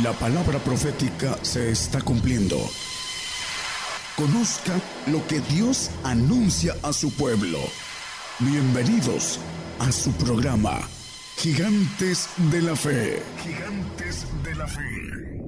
[0.00, 2.56] La palabra profética se está cumpliendo.
[4.16, 4.72] Conozca
[5.08, 7.58] lo que Dios anuncia a su pueblo.
[8.38, 9.38] Bienvenidos
[9.80, 10.80] a su programa,
[11.36, 13.22] Gigantes de la Fe.
[13.44, 15.42] Gigantes de la Fe.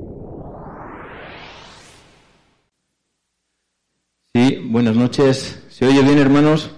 [4.34, 5.58] Sí, buenas noches.
[5.70, 6.70] ¿Se oye bien, hermanos?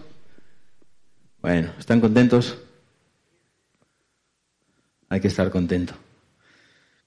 [1.43, 2.59] Bueno, ¿están contentos?
[5.09, 6.06] Hay que estar contento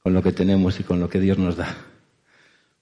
[0.02, 1.78] con lo que tenemos y con lo que Dios nos da.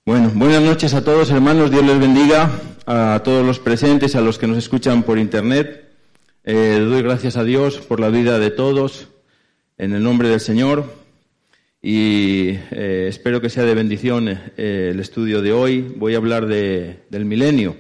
[0.05, 1.71] Bueno, buenas noches a todos, hermanos.
[1.71, 2.49] Dios les bendiga
[2.85, 5.84] a todos los presentes, a los que nos escuchan por internet.
[6.45, 9.09] Eh, doy gracias a Dios por la vida de todos,
[9.77, 10.85] en el nombre del Señor.
[11.81, 15.81] Y eh, espero que sea de bendición eh, el estudio de hoy.
[15.97, 17.75] Voy a hablar de, del milenio,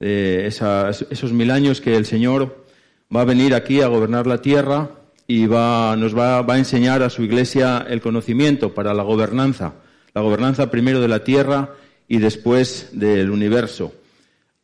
[0.00, 2.66] de esos mil años que el Señor
[3.14, 4.90] va a venir aquí a gobernar la tierra
[5.26, 9.74] y nos va, va, a enseñar a su iglesia el conocimiento para la gobernanza,
[10.14, 11.74] la gobernanza primero de la tierra
[12.08, 13.92] y después del universo.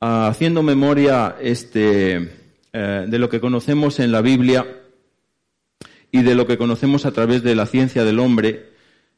[0.01, 2.31] Ah, haciendo memoria este,
[2.73, 4.67] eh, de lo que conocemos en la Biblia
[6.11, 8.71] y de lo que conocemos a través de la ciencia del hombre,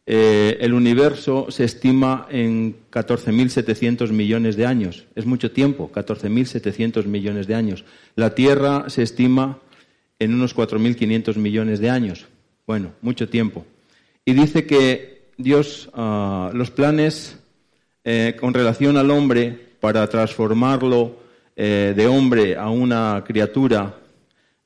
[0.06, 5.06] eh, el universo se estima en 14.700 millones de años.
[5.14, 7.84] Es mucho tiempo, 14.700 millones de años.
[8.14, 9.60] La Tierra se estima
[10.18, 12.26] en unos 4.500 millones de años.
[12.66, 13.66] Bueno, mucho tiempo.
[14.24, 17.38] Y dice que Dios, ah, los planes
[18.04, 21.16] eh, con relación al hombre para transformarlo
[21.56, 23.98] eh, de hombre a una criatura,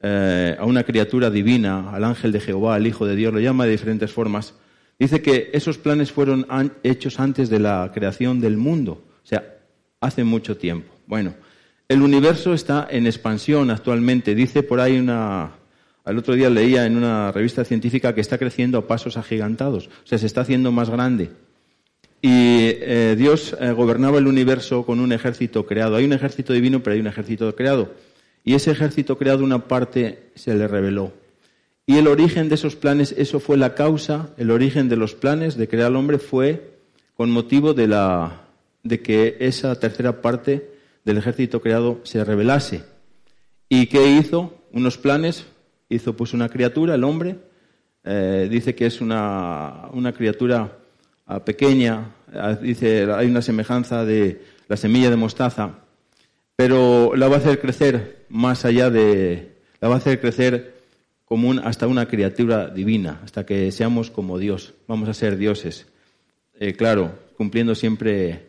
[0.00, 3.64] eh, a una criatura divina, al ángel de Jehová, al Hijo de Dios, lo llama
[3.64, 4.54] de diferentes formas.
[4.98, 6.46] Dice que esos planes fueron
[6.82, 9.58] hechos antes de la creación del mundo, o sea,
[10.00, 10.92] hace mucho tiempo.
[11.06, 11.34] Bueno,
[11.88, 14.34] el universo está en expansión actualmente.
[14.34, 15.52] Dice por ahí una.
[16.04, 19.88] Al otro día leía en una revista científica que está creciendo a pasos agigantados.
[19.88, 21.30] O sea, se está haciendo más grande.
[22.22, 25.96] Y eh, Dios eh, gobernaba el universo con un ejército creado.
[25.96, 27.92] Hay un ejército divino, pero hay un ejército creado.
[28.42, 31.12] Y ese ejército creado, una parte se le reveló.
[31.86, 35.56] Y el origen de esos planes, eso fue la causa, el origen de los planes
[35.56, 36.70] de crear al hombre fue
[37.14, 38.42] con motivo de, la,
[38.82, 40.77] de que esa tercera parte
[41.08, 42.84] del ejército creado se rebelase.
[43.70, 44.52] ¿Y qué hizo?
[44.72, 45.46] Unos planes,
[45.88, 47.38] hizo pues una criatura, el hombre,
[48.04, 50.76] eh, dice que es una, una criatura
[51.24, 55.78] ah, pequeña, ah, dice hay una semejanza de la semilla de mostaza,
[56.56, 60.74] pero la va a hacer crecer más allá de, la va a hacer crecer
[61.24, 65.86] como hasta una criatura divina, hasta que seamos como Dios, vamos a ser dioses.
[66.60, 68.47] Eh, claro, cumpliendo siempre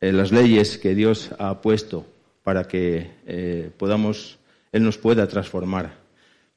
[0.00, 2.06] eh, las leyes que Dios ha puesto
[2.42, 4.38] para que eh, podamos,
[4.72, 5.94] Él nos pueda transformar.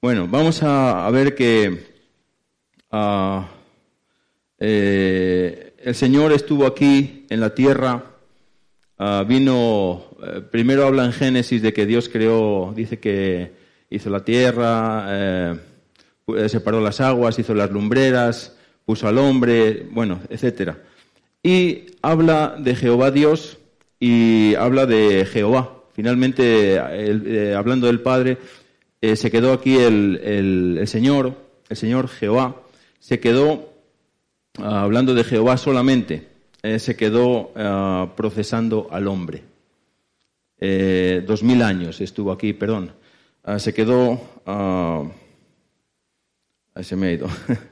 [0.01, 1.83] Bueno, vamos a, ver que
[4.59, 8.05] eh, el Señor estuvo aquí en la tierra,
[8.97, 10.05] ah, vino,
[10.49, 13.51] primero habla en Génesis de que Dios creó, dice que
[13.89, 15.57] hizo la tierra,
[16.47, 20.77] separó las aguas, hizo las lumbreras, puso al hombre, bueno, etcétera.
[21.43, 23.57] Y habla de Jehová Dios
[23.99, 25.73] y habla de Jehová.
[25.91, 28.37] Finalmente, eh, hablando del Padre,
[29.01, 31.35] eh, se quedó aquí el, Señor,
[31.67, 32.55] el Señor Jehová,
[32.99, 33.73] se quedó
[34.57, 36.29] ah, hablando de Jehová solamente,
[36.61, 39.43] eh, se quedó ah, procesando al hombre.
[41.27, 42.91] dos mil años estuvo aquí, perdón.
[43.43, 44.19] Ah, se quedó.
[46.81, 47.27] se me ha ido.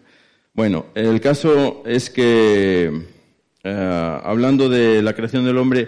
[0.53, 3.20] bueno, el caso es que
[3.63, 5.87] eh, hablando de la creación del hombre,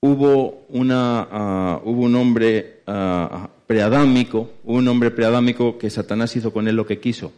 [0.00, 6.68] hubo, una, ah, hubo un hombre uh, preadámico, un hombre preadámico que Satanás hizo con
[6.68, 7.32] él lo que quiso.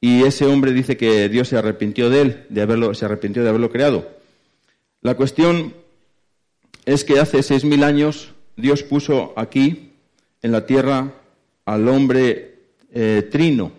[0.00, 3.48] Y ese hombre dice que Dios se arrepintió de él, de haberlo, se arrepintió de
[3.48, 4.08] haberlo creado.
[5.02, 5.74] La cuestión
[6.86, 9.92] es que hace seis mil años Dios puso aquí,
[10.42, 11.14] en la tierra,
[11.64, 12.58] al hombre
[12.92, 13.72] eh, trino,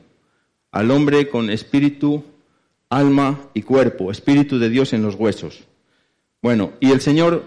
[0.71, 2.23] al hombre con espíritu,
[2.89, 5.63] alma y cuerpo, espíritu de Dios en los huesos.
[6.41, 7.43] Bueno, y el Señor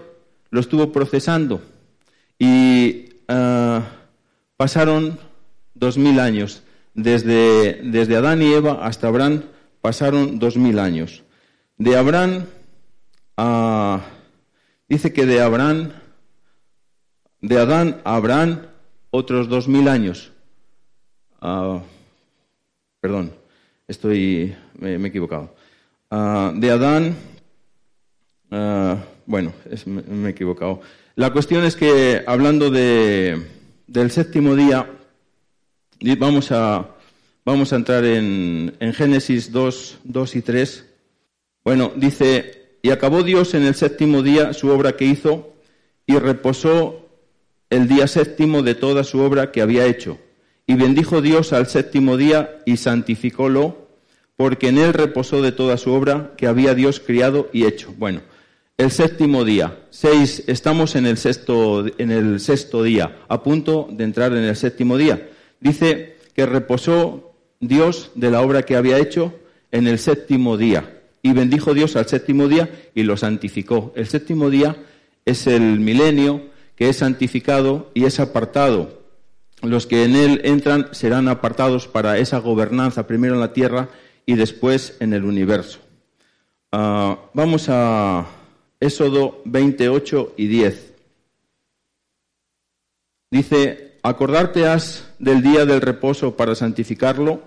[0.49, 1.61] lo estuvo procesando
[2.39, 3.83] y ah,
[4.57, 5.19] pasaron
[5.73, 6.63] dos mil años.
[6.95, 9.43] Desde, desde Adán y Eva hasta Abraham
[9.81, 11.23] pasaron dos mil años.
[11.77, 12.45] De Abraham,
[13.35, 14.01] a
[14.87, 15.91] dice que de Abraham,
[17.41, 18.67] de Adán a Abraham,
[19.09, 20.31] otros dos mil años.
[21.41, 21.81] Ah,
[23.01, 23.33] perdón,
[23.87, 25.55] estoy me, he equivocado.
[26.09, 27.15] Ah, de Adán,
[28.51, 29.53] ah, bueno,
[29.85, 30.81] me, he equivocado.
[31.15, 33.41] La cuestión es que hablando de,
[33.87, 34.89] del séptimo día,
[36.17, 36.89] vamos a,
[37.45, 40.85] vamos a entrar en, en Génesis 2, 2 y 3.
[41.63, 45.53] Bueno, dice, y acabó Dios en el séptimo día su obra que hizo
[46.05, 47.07] y reposó
[47.69, 50.19] el día séptimo de toda su obra que había hecho.
[50.65, 53.89] Y bendijo Dios al séptimo día y santificólo,
[54.37, 57.93] porque en él reposó de toda su obra que había Dios criado y hecho.
[57.97, 58.21] Bueno,
[58.77, 64.05] el séptimo día, seis, estamos en el sexto, en el sexto día, a punto de
[64.05, 65.29] entrar en el séptimo día.
[65.59, 69.33] Dice que reposó Dios de la obra que había hecho
[69.71, 71.01] en el séptimo día.
[71.21, 73.91] Y bendijo Dios al séptimo día y lo santificó.
[73.95, 74.77] El séptimo día
[75.25, 76.41] es el milenio
[76.75, 79.02] que es santificado y es apartado
[79.63, 83.89] los que en él entran serán apartados para esa gobernanza, primero en la tierra
[84.25, 85.79] y después en el universo.
[86.71, 88.25] Ah, vamos a
[88.79, 90.93] Éxodo 28 y 10.
[93.31, 97.41] Dice, acordarte has del día del reposo para santificarlo.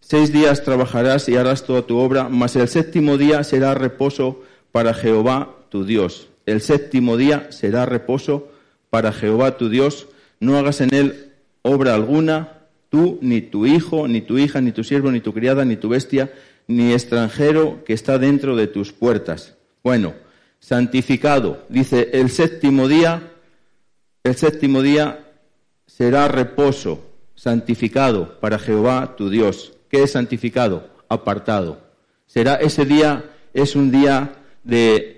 [0.00, 4.94] Seis días trabajarás y harás toda tu obra, mas el séptimo día será reposo para
[4.94, 6.28] Jehová tu Dios.
[6.46, 8.48] El séptimo día será reposo
[8.88, 10.06] para Jehová tu Dios.
[10.38, 11.25] No hagas en él
[11.66, 15.64] obra alguna, tú, ni tu hijo, ni tu hija, ni tu siervo, ni tu criada,
[15.64, 16.32] ni tu bestia,
[16.68, 19.56] ni extranjero que está dentro de tus puertas.
[19.82, 20.14] Bueno,
[20.60, 23.32] santificado, dice, el séptimo día,
[24.22, 25.24] el séptimo día
[25.86, 27.04] será reposo,
[27.34, 29.74] santificado para Jehová tu Dios.
[29.88, 30.88] ¿Qué es santificado?
[31.08, 31.80] Apartado.
[32.26, 33.24] Será ese día,
[33.54, 34.32] es un día
[34.64, 35.15] de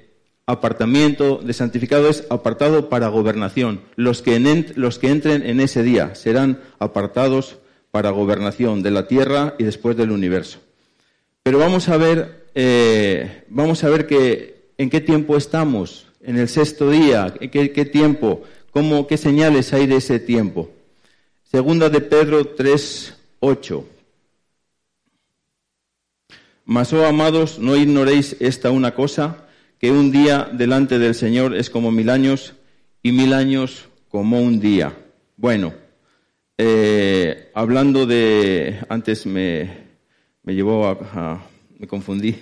[0.48, 3.82] apartamiento de santificado es apartado para gobernación.
[3.96, 4.40] Los que,
[4.76, 7.58] los que entren en ese día serán apartados
[7.90, 10.60] para gobernación de la tierra y después del universo.
[11.42, 16.48] Pero vamos a ver, eh, vamos a ver que, en qué tiempo estamos, en el
[16.48, 20.70] sexto día, qué, qué tiempo, cómo, qué señales hay de ese tiempo.
[21.44, 23.84] Segunda de Pedro 3, 8.
[26.64, 29.47] Mas, oh amados, no ignoréis esta una cosa,
[29.78, 32.54] que un día delante del Señor es como mil años
[33.02, 34.96] y mil años como un día.
[35.36, 35.72] Bueno,
[36.56, 39.70] eh, hablando de, antes me,
[40.42, 41.46] me llevó a,
[41.78, 42.34] me confundí.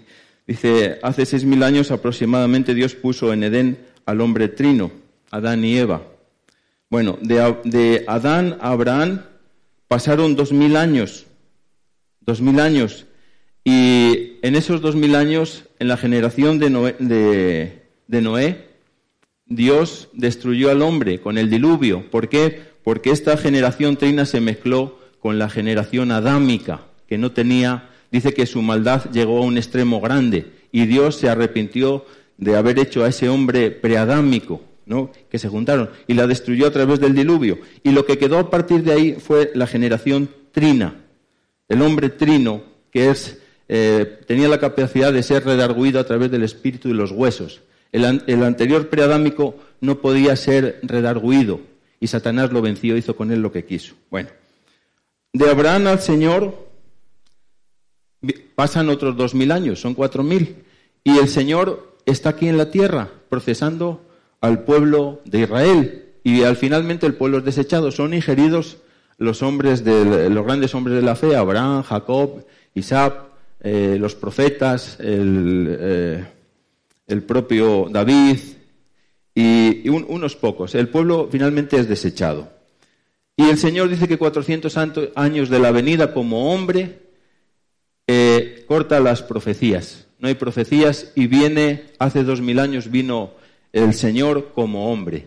[0.46, 4.90] Dice, hace seis mil años aproximadamente Dios puso en Edén al hombre trino,
[5.30, 6.02] Adán y Eva.
[6.88, 9.22] Bueno, de, de Adán a Abraham
[9.88, 11.26] pasaron dos mil años,
[12.20, 13.06] dos mil años,
[13.64, 18.66] y en esos dos mil años, en la generación de Noé,
[19.44, 22.08] Dios destruyó al hombre con el diluvio.
[22.12, 22.62] ¿Por qué?
[22.84, 28.46] Porque esta generación trina se mezcló con la generación adámica, que no tenía, dice que
[28.46, 32.04] su maldad llegó a un extremo grande y Dios se arrepintió
[32.38, 35.10] de haber hecho a ese hombre preadámico, ¿no?
[35.28, 37.58] que se juntaron, y la destruyó a través del diluvio.
[37.82, 40.94] Y lo que quedó a partir de ahí fue la generación trina,
[41.68, 42.62] el hombre trino,
[42.92, 47.10] que es eh, tenía la capacidad de ser redarguido a través del espíritu y los
[47.10, 47.62] huesos.
[47.92, 51.60] El, anterior preadámico no podía ser redarguido
[51.98, 53.94] y Satanás lo venció, hizo con él lo que quiso.
[54.10, 54.28] Bueno,
[55.32, 56.66] de Abraham al Señor
[58.54, 60.64] pasan otros dos mil años, son cuatro mil,
[61.04, 64.02] y el Señor está aquí en la tierra procesando
[64.40, 68.78] al pueblo de Israel y al finalmente el pueblo es desechado, son ingeridos
[69.18, 73.26] los hombres de los grandes hombres de la fe, Abraham, Jacob, Isaac,
[73.68, 76.24] eh, los profetas, el, eh,
[77.26, 78.38] propio David
[79.34, 80.76] y, unos pocos.
[80.76, 82.48] El pueblo finalmente es desechado.
[83.36, 84.72] Y el Señor dice que 400
[85.16, 87.00] años de la venida como hombre
[88.06, 90.06] eh, corta las profecías.
[90.20, 93.32] No hay profecías y viene, hace dos mil años vino
[93.72, 95.26] el Señor como hombre.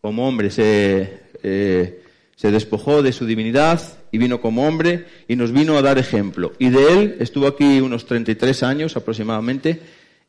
[0.00, 1.99] Como hombre se,
[2.40, 6.54] se despojó de su divinidad y vino como hombre y nos vino a dar ejemplo.
[6.58, 9.82] Y de él estuvo aquí unos 33 años aproximadamente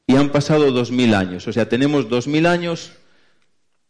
[0.06, 1.48] y han pasado 2.000 años.
[1.48, 2.92] O sea, tenemos 2.000 años,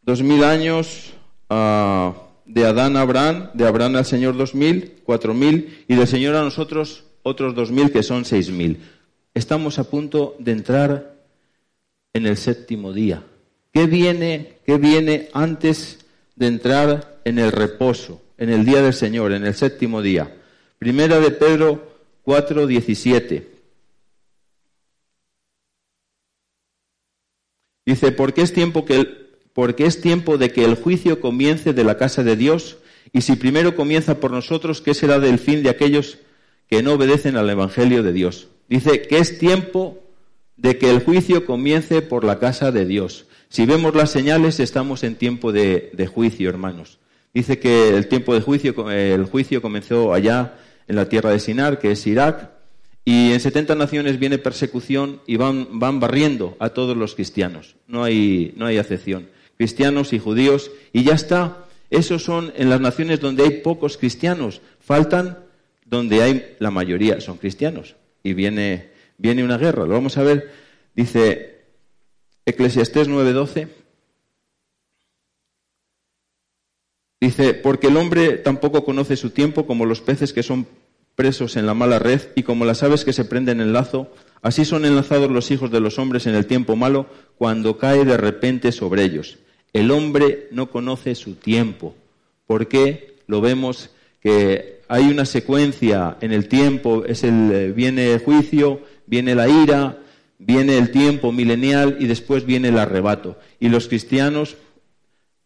[0.06, 1.13] 2.000 años
[1.50, 2.13] uh,
[2.46, 7.06] de Adán a Abraham, de Abraham al Señor 2.000, 4.000 y del Señor a nosotros
[7.24, 8.78] otros 2.000 que son 6.000.
[9.34, 11.16] Estamos a punto de entrar
[12.13, 13.24] en el séptimo día.
[13.74, 16.00] ¿Qué viene, qué viene antes
[16.42, 18.22] de entrar en el reposo?
[18.42, 20.36] en el día del Señor, en el séptimo día.
[20.80, 21.94] Primera de Pedro
[22.24, 23.48] 4, 17.
[27.86, 29.22] Dice, porque es tiempo que
[29.54, 32.78] porque es tiempo de que el juicio comience de la casa de Dios,
[33.14, 36.18] y si primero comienza por nosotros, ¿qué será del fin de aquellos
[36.68, 38.48] que no obedecen al Evangelio de Dios?
[38.70, 40.00] Dice que es tiempo
[40.56, 43.28] de que el juicio comience por la casa de Dios.
[43.51, 47.00] Si vemos las señales, estamos en tiempo de, juicio, hermanos.
[47.34, 50.55] Dice que el tiempo de juicio, el juicio comenzó allá
[50.88, 52.50] en la tierra de Sinar, que es Irak,
[53.03, 57.75] y en 70 naciones viene persecución y van, van barriendo a todos los cristianos.
[57.88, 59.27] No hay, no hay acepción.
[59.58, 61.65] Cristianos y judíos, y ya está.
[61.89, 64.62] Esos son en las naciones donde hay pocos cristianos.
[64.79, 65.39] Faltan
[65.84, 67.98] donde hay la mayoría, son cristianos.
[68.24, 69.86] Y viene, viene una guerra.
[69.86, 70.53] Lo vamos a ver.
[70.96, 71.61] Dice
[72.51, 73.67] Eclesiastés 9:12.
[77.20, 80.65] Dice, porque el hombre tampoco conoce su tiempo como los peces que son
[81.15, 84.65] presos en la mala red y como las aves que se prenden en lazo, así
[84.65, 87.05] son enlazados los hijos de los hombres en el tiempo malo
[87.38, 89.38] cuando cae de repente sobre ellos.
[89.72, 91.96] El hombre no conoce su tiempo.
[92.48, 93.17] ¿Por qué?
[93.27, 98.81] Lo vemos que hay una secuencia en el tiempo, es el, eh, viene el juicio,
[99.05, 100.00] viene la ira,
[100.46, 103.38] viene el tiempo milenial y después viene el arrebato.
[103.60, 104.58] Y los cristianos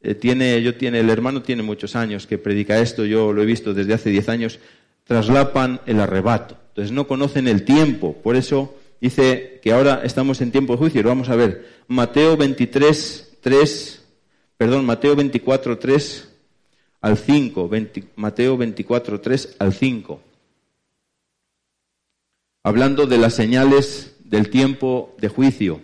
[0.02, 3.46] eh, tiene, yo tiene, el hermano tiene muchos años que predica esto, yo lo he
[3.46, 4.60] visto desde hace diez años,
[5.04, 6.58] traslapan el arrebato.
[6.70, 8.14] Entonces no conocen el tiempo.
[8.14, 11.04] Por eso dice que ahora estamos en tiempo de juicio.
[11.04, 11.68] Vamos a ver.
[11.88, 14.04] Mateo 23, 3,
[14.58, 16.30] perdón, Mateo 24, 3
[17.02, 17.70] al 5.
[18.16, 20.22] Mateo 24, 3 al 5.
[22.64, 25.82] Hablando de las señales del tiempo de juicio.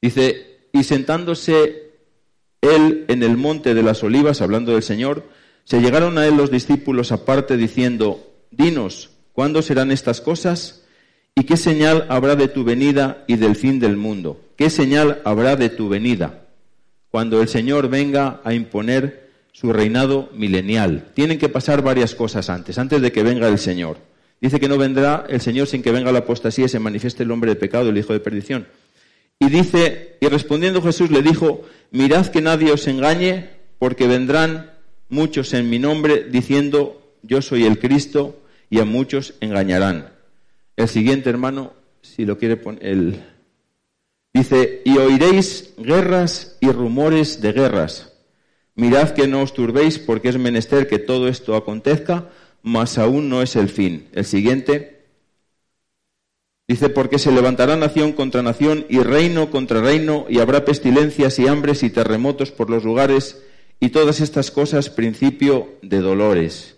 [0.00, 1.90] Dice, y sentándose
[2.60, 5.28] él en el monte de las olivas, hablando del Señor,
[5.64, 10.84] se llegaron a él los discípulos aparte diciendo, Dinos, ¿cuándo serán estas cosas?
[11.34, 14.40] ¿Y qué señal habrá de tu venida y del fin del mundo?
[14.56, 16.46] ¿Qué señal habrá de tu venida?
[17.10, 21.10] Cuando el Señor venga a imponer su reinado milenial.
[21.14, 23.98] Tienen que pasar varias cosas antes, antes de que venga el Señor.
[24.42, 27.30] Dice que no vendrá el Señor sin que venga la apostasía y se manifieste el
[27.30, 28.66] hombre de pecado, el hijo de perdición.
[29.38, 34.72] Y dice, y respondiendo Jesús le dijo, mirad que nadie os engañe, porque vendrán
[35.08, 40.10] muchos en mi nombre diciendo yo soy el Cristo y a muchos engañarán.
[40.76, 43.22] El siguiente hermano, si lo quiere poner, el...
[44.34, 48.12] dice, y oiréis guerras y rumores de guerras.
[48.74, 52.28] Mirad que no os turbéis porque es menester que todo esto acontezca,
[52.62, 54.08] mas aún no es el fin.
[54.12, 55.04] El siguiente
[56.68, 61.48] dice, porque se levantará nación contra nación y reino contra reino y habrá pestilencias y
[61.48, 63.42] hambres y terremotos por los lugares
[63.80, 66.76] y todas estas cosas principio de dolores.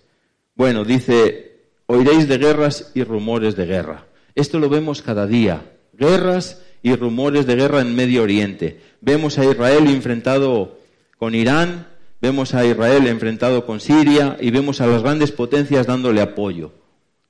[0.55, 4.07] Bueno, dice, oiréis de guerras y rumores de guerra.
[4.35, 8.81] Esto lo vemos cada día, guerras y rumores de guerra en Medio Oriente.
[9.01, 10.79] Vemos a Israel enfrentado
[11.19, 11.89] con Irán,
[12.25, 16.73] vemos a Israel enfrentado con Siria y vemos a las grandes potencias dándole apoyo,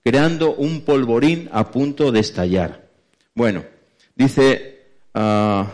[0.04, 2.86] creando un polvorín a punto de estallar.
[3.34, 3.64] Bueno,
[4.14, 5.64] dice, uh,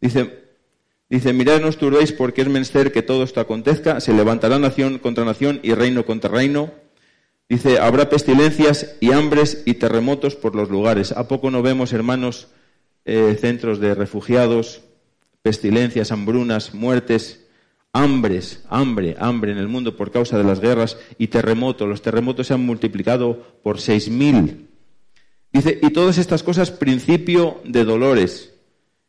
[0.00, 0.38] dice
[1.10, 4.98] Dice, mirad no os turbéis porque es menester que todo esto acontezca, se levantará nación
[4.98, 6.70] contra nación y reino contra reino.
[7.48, 11.12] Dice, habrá pestilencias y hambres y terremotos por los lugares.
[11.12, 12.48] ¿A poco no vemos, hermanos,
[13.06, 14.82] eh, centros de refugiados,
[15.40, 17.47] pestilencias, hambrunas, muertes,
[17.98, 21.88] hambres, hambre, hambre en el mundo por causa de las guerras y terremotos?
[21.88, 24.68] Los terremotos se han multiplicado por seis mil.
[25.52, 28.54] Dice, y todas estas cosas, principio de dolores.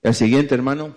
[0.02, 0.96] El siguiente, hermano.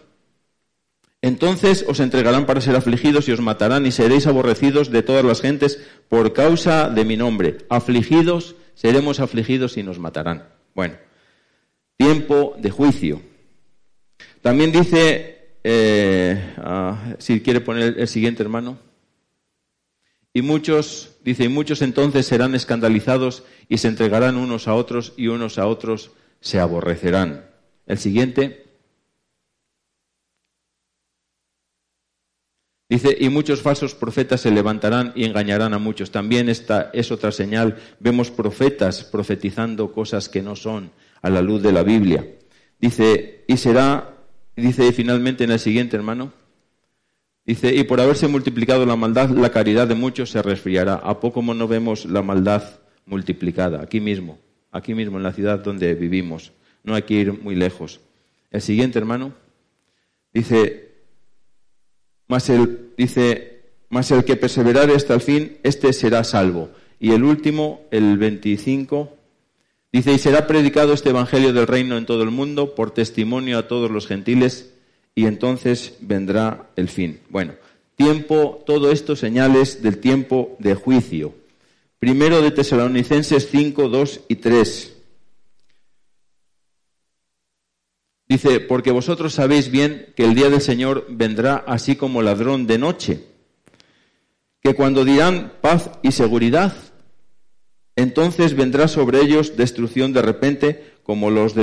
[1.21, 5.41] Entonces os entregarán para ser afligidos y os matarán y seréis aborrecidos de todas las
[5.41, 7.59] gentes por causa de mi nombre.
[7.69, 10.49] Afligidos, seremos afligidos y nos matarán.
[10.75, 10.95] Bueno,
[11.97, 13.23] tiempo de juicio.
[14.41, 18.79] También dice, eh, ah, si quiere poner el siguiente hermano,
[20.35, 25.29] y muchos, dice, y muchos entonces serán escandalizados y se entregarán unos a otros y
[25.29, 27.51] unos a otros se aborrecerán.
[27.87, 28.65] El siguiente.
[32.89, 36.11] Dice, y muchos falsos profetas se levantarán y engañarán a muchos.
[36.11, 37.79] También esta es otra señal.
[38.01, 42.27] Vemos profetas profetizando cosas que no son a la luz de la Biblia.
[42.79, 44.12] Dice, y será,
[44.57, 46.33] dice finalmente en el siguiente, hermano,
[47.45, 50.95] dice, y por haberse multiplicado la maldad, la caridad de muchos se resfriará.
[50.95, 53.83] ¿A poco no vemos la maldad multiplicada?
[53.83, 54.39] Aquí mismo,
[54.71, 56.53] aquí mismo en la ciudad donde vivimos.
[56.85, 58.01] No hay que ir muy lejos.
[58.51, 59.33] El siguiente, hermano,
[60.33, 60.93] dice,
[62.29, 66.71] más el, dice, más el que perseverare hasta el fin, este será salvo.
[66.99, 69.17] Y el último, el 25,
[69.93, 73.69] dice, y será predicado este Evangelio del reino en todo el mundo por testimonio a
[73.69, 74.73] todos los gentiles,
[75.15, 77.21] y entonces vendrá el fin.
[77.29, 77.55] Bueno,
[77.97, 81.35] tiempo, todo esto señales del tiempo de juicio.
[81.99, 84.93] Primero de Tesalonicenses 5, 2 y 3.
[88.29, 92.79] Dice, porque vosotros sabéis bien que el día del Señor vendrá así como ladrón de
[92.79, 93.27] noche,
[94.63, 96.75] que cuando dirán paz y seguridad,
[97.97, 101.55] Entonces vendrá sobre ellos destrucción de repente, como los,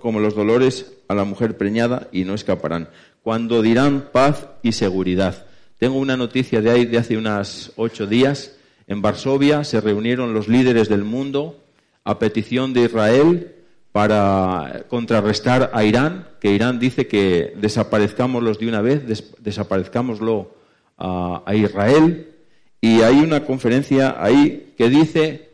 [0.00, 2.88] como los dolores a la mujer preñada, y no escaparán.
[3.22, 5.46] Cuando dirán paz y seguridad.
[5.78, 8.56] Tengo una noticia de ahí de hace unas ocho días.
[8.86, 11.62] En Varsovia se reunieron los líderes del mundo
[12.04, 13.52] a petición de Israel
[13.92, 19.02] para contrarrestar a Irán, que Irán dice que desaparezcámoslos de una vez,
[19.38, 20.54] desaparezcámoslo
[20.96, 22.32] a, a Israel.
[22.80, 25.45] Y hay una conferencia ahí que dice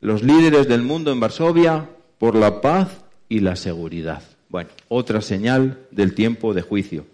[0.00, 1.88] los líderes del mundo en Varsovia
[2.18, 2.88] por la paz
[3.28, 4.22] y la seguridad.
[4.48, 7.06] Bueno, otra señal del tiempo de juicio.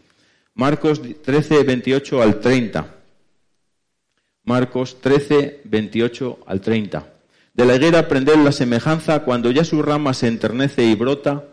[0.55, 2.95] Marcos 13, 28 al 30.
[4.45, 7.13] Marcos 13, 28 al 30.
[7.53, 11.45] De la higuera aprended la semejanza cuando ya su rama se enternece y brota,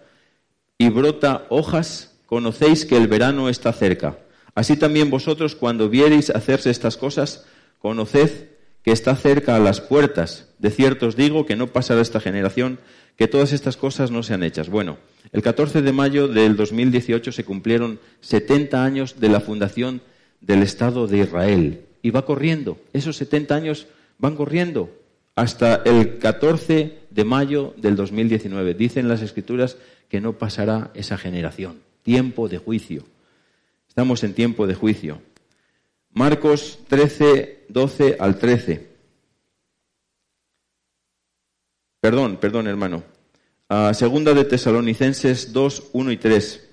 [0.78, 4.18] y brota hojas, conocéis que el verano está cerca.
[4.56, 7.46] Así también vosotros cuando viereis hacerse estas cosas,
[7.80, 8.53] conoced
[8.84, 10.50] que está cerca a las puertas.
[10.60, 12.80] De cierto os digo que no pasará esta generación
[13.18, 14.70] que todas estas cosas no sean hechas.
[14.70, 14.98] Bueno,
[15.32, 20.02] el 14 de mayo del 2018 se cumplieron 70 años de la fundación
[20.42, 21.86] del Estado de Israel.
[22.02, 23.88] Y va corriendo, esos 70 años
[24.18, 24.90] van corriendo
[25.36, 28.74] hasta el 14 de mayo del 2019.
[28.74, 29.78] Dicen las escrituras
[30.10, 31.80] que no pasará esa generación.
[32.04, 33.04] Tiempo de juicio.
[33.88, 35.22] Estamos en tiempo de juicio.
[36.14, 38.88] Marcos 13, 12 al 13.
[42.00, 43.04] Perdón, perdón, hermano.
[43.94, 46.70] segunda de Tesalonicenses 2, 1 y 3.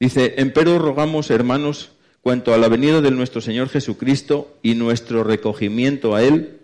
[0.00, 6.14] Dice, empero rogamos, hermanos, cuanto a la venida de nuestro Señor Jesucristo y nuestro recogimiento
[6.14, 6.60] a Él,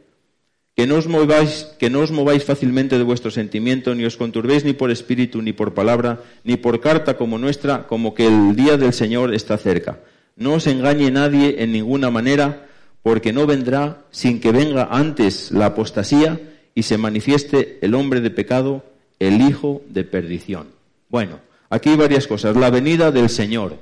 [0.76, 4.64] que no os mováis, que no os mováis fácilmente de vuestro sentimiento, ni os conturbéis
[4.64, 8.76] ni por espíritu, ni por palabra, ni por carta como nuestra, como que el día
[8.76, 10.00] del Señor está cerca.
[10.38, 12.68] No os engañe nadie en ninguna manera,
[13.02, 16.40] porque no vendrá sin que venga antes la apostasía
[16.76, 18.84] y se manifieste el hombre de pecado,
[19.18, 20.68] el hijo de perdición.
[21.08, 22.54] Bueno, aquí hay varias cosas.
[22.54, 23.78] La venida del Señor.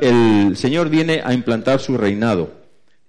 [0.00, 2.52] el Señor viene a implantar su reinado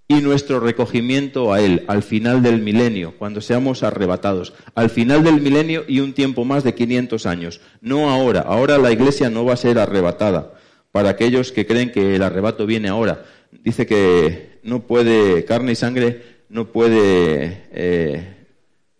[0.07, 4.53] y nuestro recogimiento a Él al final del milenio, cuando seamos arrebatados.
[4.73, 7.61] Al final del milenio y un tiempo más de 500 años.
[7.81, 8.41] No ahora.
[8.41, 10.53] Ahora la iglesia no va a ser arrebatada
[10.91, 13.25] para aquellos que creen que el arrebato viene ahora.
[13.51, 18.35] Dice que no puede, carne y sangre no puede, eh,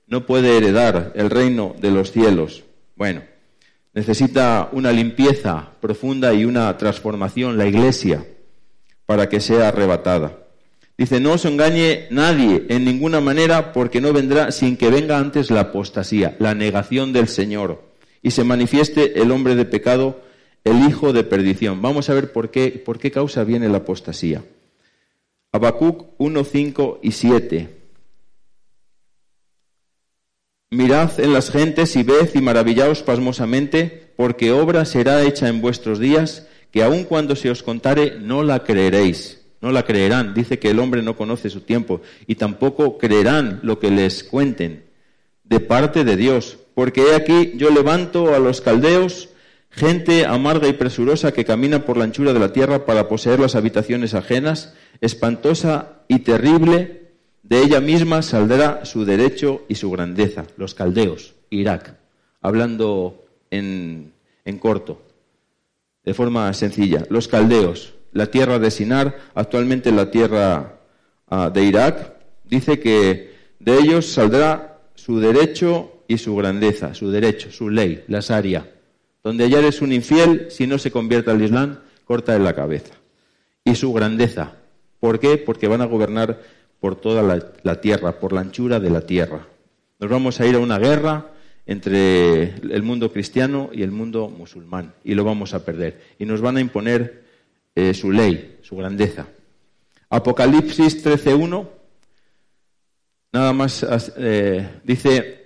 [0.08, 2.64] no puede heredar el reino de los cielos.
[2.96, 3.24] Bueno,
[3.94, 8.26] necesita una limpieza profunda y una transformación la iglesia
[9.06, 10.38] para que sea arrebatada.
[10.98, 15.50] Dice, no os engañe nadie en ninguna manera porque no vendrá sin que venga antes
[15.50, 17.82] la apostasía, la negación del Señor,
[18.22, 20.22] y se manifieste el hombre de pecado
[20.64, 21.82] el hijo de perdición.
[21.82, 24.44] Vamos a ver por qué, por qué causa viene la apostasía.
[25.52, 27.80] Habacuc 1, 5 y 7.
[30.72, 35.98] Mirad en las gentes y ved y maravillaos pasmosamente, porque obra será hecha en vuestros
[35.98, 39.42] días, que aun cuando se os contare no la creeréis.
[39.62, 40.34] No la creerán.
[40.34, 44.86] Dice que el hombre no conoce su tiempo y tampoco creerán lo que les cuenten
[45.44, 46.60] de parte de Dios.
[46.76, 49.29] Porque he aquí yo levanto a los caldeos
[49.70, 53.56] gente amarga y presurosa que camina por la anchura de la tierra para poseer las
[53.56, 57.12] habitaciones ajenas, espantosa y terrible,
[57.44, 60.46] de ella misma saldrá su derecho y su grandeza.
[60.58, 61.96] Los caldeos, Irak,
[62.42, 64.14] hablando en,
[64.60, 65.02] corto,
[66.04, 67.06] de forma sencilla.
[67.10, 70.80] Los caldeos, la tierra de Sinar, actualmente la tierra
[71.28, 72.14] ah, de Irak,
[72.46, 78.20] dice que de ellos saldrá su derecho y su grandeza, su derecho, su ley, la
[78.20, 78.68] Sharia
[79.24, 82.94] donde ya eres un infiel, si no se convierte al Islam, corta en la cabeza.
[83.64, 84.54] Y su grandeza.
[85.00, 85.38] ¿Por qué?
[85.38, 86.42] Porque van a gobernar
[86.80, 87.24] por toda
[87.64, 89.48] la, tierra, por la anchura de la tierra.
[90.00, 91.32] Nos vamos a ir a una guerra
[91.66, 96.02] entre el mundo cristiano y el mundo musulmán y lo vamos a perder.
[96.18, 97.24] Y nos van a imponer
[97.76, 99.28] eh, su ley, su grandeza.
[100.10, 101.68] Apocalipsis 13.1,
[103.34, 103.86] nada más
[104.18, 105.39] eh, dice,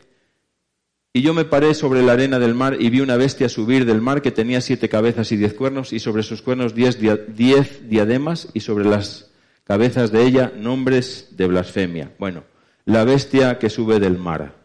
[1.15, 4.01] y yo me paré sobre la arena del mar y vi una bestia subir del
[4.01, 8.61] mar que tenía siete cabezas y diez cuernos, y sobre sus cuernos diez, diademas, y
[8.61, 9.31] sobre las
[9.63, 12.11] cabezas de ella nombres de blasfemia.
[12.17, 12.43] Bueno,
[12.85, 14.55] la bestia que sube del mar,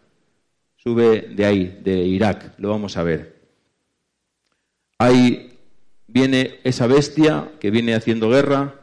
[0.76, 3.37] sube de ahí, de Irak, lo vamos a ver.
[4.96, 5.52] Ahí
[6.06, 8.74] viene esa bestia que viene haciendo guerra,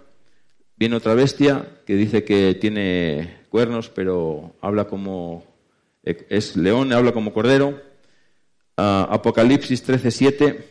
[0.78, 5.55] viene otra bestia que dice que tiene cuernos, pero habla como
[6.06, 7.82] es león, habla como cordero.
[8.78, 10.63] Uh, Apocalipsis 13:7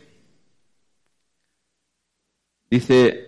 [2.69, 3.25] dice,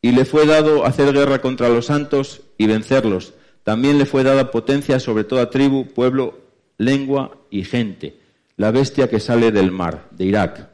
[0.00, 4.50] y le fue dado hacer guerra contra los santos y vencerlos, También le fue dada
[4.50, 6.40] potencia sobre toda tribu, pueblo,
[6.78, 8.18] lengua y gente.
[8.56, 10.68] La bestia que sale del mar, de Irak.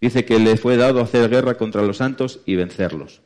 [0.00, 3.22] Dice que le fue dado hacer guerra contra los santos y vencerlos.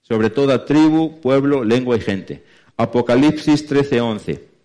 [0.00, 2.44] Sobre toda tribu, pueblo, lengua y gente.
[2.78, 4.55] Apocalipsis 13:11.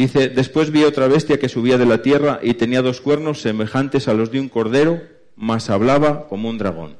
[0.00, 4.08] Dice, después vi otra bestia que subía de la tierra y tenía dos cuernos semejantes
[4.08, 5.02] a los de un cordero,
[5.36, 6.96] mas hablaba como un dragón.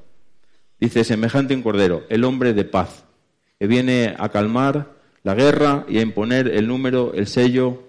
[0.78, 3.06] Dice, semejante a un cordero, el hombre de paz,
[3.58, 7.84] que viene a calmar la guerra y a imponer el número, el sello,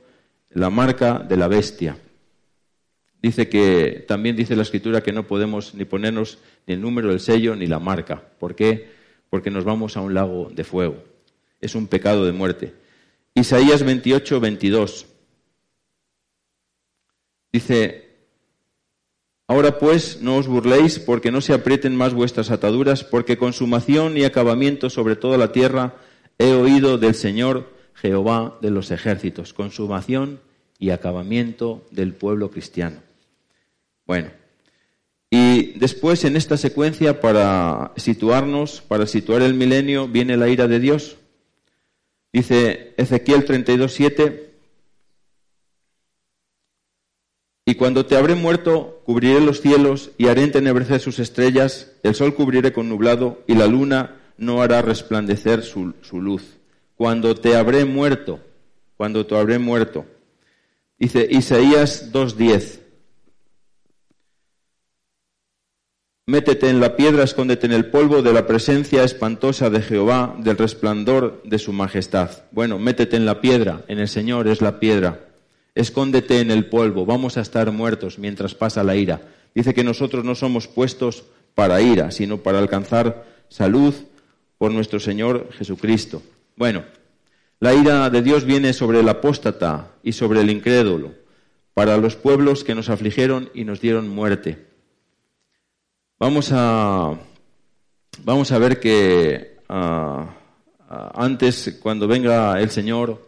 [0.50, 1.98] la marca de la bestia.
[3.22, 7.20] Dice que también dice la escritura que no podemos ni ponernos ni el número, el
[7.20, 8.24] sello, ni la marca.
[8.40, 8.90] ¿Por qué?
[9.30, 11.04] Porque nos vamos a un lago de fuego.
[11.60, 12.80] Es un pecado de muerte.
[13.34, 15.06] Isaías 28, 22.
[17.54, 18.12] Dice,
[19.52, 24.24] Ahora pues no os burléis porque no se aprieten más vuestras ataduras, porque consumación y
[24.24, 25.98] acabamiento sobre toda la tierra
[26.38, 29.52] he oído del Señor Jehová de los ejércitos.
[29.54, 30.40] Consumación
[30.80, 33.02] y acabamiento del pueblo cristiano.
[34.08, 34.30] Bueno,
[35.30, 40.80] y después en esta secuencia para situarnos, para situar el milenio, viene la ira de
[40.80, 41.18] Dios.
[42.34, 44.52] Dice Ezequiel 32, 7.
[47.66, 52.34] Y cuando te habré muerto, cubriré los cielos y haré entenebrecer sus estrellas, el sol
[52.34, 56.58] cubriré con nublado y la luna no hará resplandecer su, luz.
[56.96, 58.40] Cuando te habré muerto,
[58.98, 60.06] cuando te habré muerto.
[60.98, 62.81] Dice Isaías 2.10.
[66.28, 70.56] Métete en la piedra, escóndete en el polvo de la presencia espantosa de Jehová, del
[70.56, 72.44] resplandor de su majestad.
[72.52, 75.28] Bueno, métete en la piedra, en el Señor es la piedra.
[75.74, 79.22] Escóndete en el polvo, vamos a estar muertos mientras pasa la ira.
[79.56, 81.24] Dice que nosotros no somos puestos
[81.56, 83.96] para ira, sino para alcanzar salud
[84.60, 86.22] por nuestro Señor Jesucristo.
[86.56, 86.84] Bueno,
[87.60, 91.14] la ira de Dios viene sobre el apóstata y sobre el incrédulo,
[91.74, 94.71] para los pueblos que nos afligieron y nos dieron muerte.
[96.22, 97.18] Vamos a,
[98.24, 100.32] vamos a ver que ah,
[100.88, 103.28] ah, antes, cuando venga el Señor,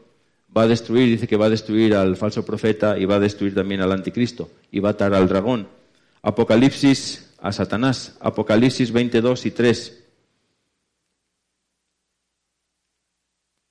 [0.55, 3.55] va a destruir, dice que va a destruir al falso profeta y va a destruir
[3.55, 5.69] también al anticristo y va a atar al dragón.
[6.21, 10.03] Apocalipsis a Satanás, Apocalipsis 22 y 3.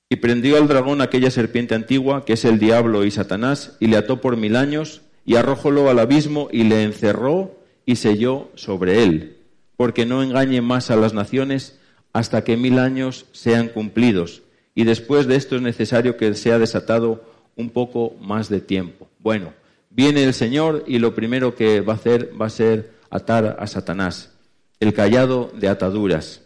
[0.09, 3.95] Y prendió al dragón aquella serpiente antigua, que es el diablo y Satanás, y le
[3.95, 9.37] ató por mil años, y arrójolo al abismo, y le encerró y selló sobre él,
[9.77, 11.79] porque no engañe más a las naciones
[12.13, 14.43] hasta que mil años sean cumplidos
[14.75, 17.23] y después de esto es necesario que sea desatado
[17.55, 19.07] un poco más de tiempo.
[19.19, 19.53] Bueno,
[19.89, 23.67] viene el Señor y lo primero que va a hacer va a ser atar a
[23.67, 24.33] Satanás,
[24.79, 26.41] el callado de ataduras.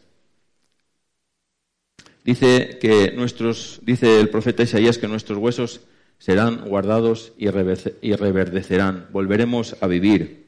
[2.25, 5.79] Dice que nuestros, dice el profeta Isaías que nuestros huesos
[6.17, 10.46] serán guardados y reverdecerán, volveremos a vivir.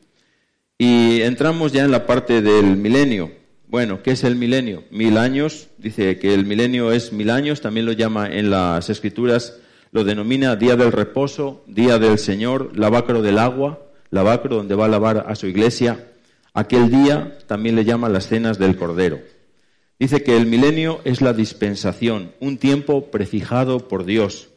[0.81, 3.33] Y entramos ya en la parte del milenio.
[3.67, 4.85] Bueno, ¿qué es el milenio?
[4.91, 9.59] Mil años, dice que el milenio es mil años, también lo llama en las escrituras,
[9.91, 14.87] lo denomina día del reposo, día del Señor, lavacro del agua, lavacro donde va a
[14.87, 16.13] lavar a su iglesia.
[16.53, 19.19] Aquel día también le llama las cenas del Cordero.
[19.99, 24.47] Dice que el milenio es la dispensación, un tiempo prefijado por Dios.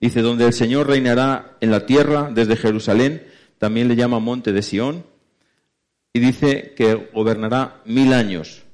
[0.00, 3.22] Dice, donde el Señor reinará en la tierra desde Jerusalén,
[3.58, 5.04] también le llama monte de Sión,
[6.18, 8.64] y dice que gobernará mil años.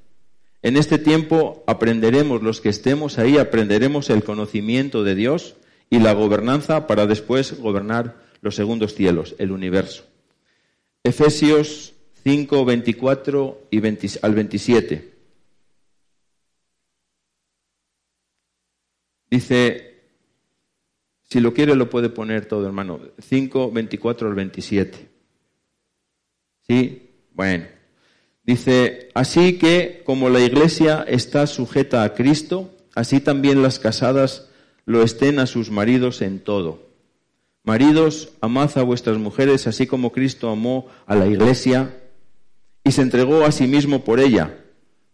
[0.62, 5.56] En este tiempo aprenderemos, los que estemos ahí, aprenderemos el conocimiento de Dios
[5.90, 10.04] y la gobernanza para después gobernar los segundos cielos, el universo.
[11.02, 13.82] Efesios 5, 24 y
[14.22, 15.14] al 27.
[19.30, 20.02] Dice,
[21.24, 25.08] si lo quiere lo puede poner todo, hermano, 5, 24 al 27.
[26.66, 27.10] ¿Sí?
[27.34, 27.64] Bueno,
[28.44, 34.48] dice, así que como la iglesia está sujeta a Cristo, así también las casadas
[34.86, 36.90] lo estén a sus maridos en todo.
[37.64, 41.96] Maridos, amad a vuestras mujeres, así como Cristo amó a la iglesia
[42.84, 44.58] y se entregó a sí mismo por ella,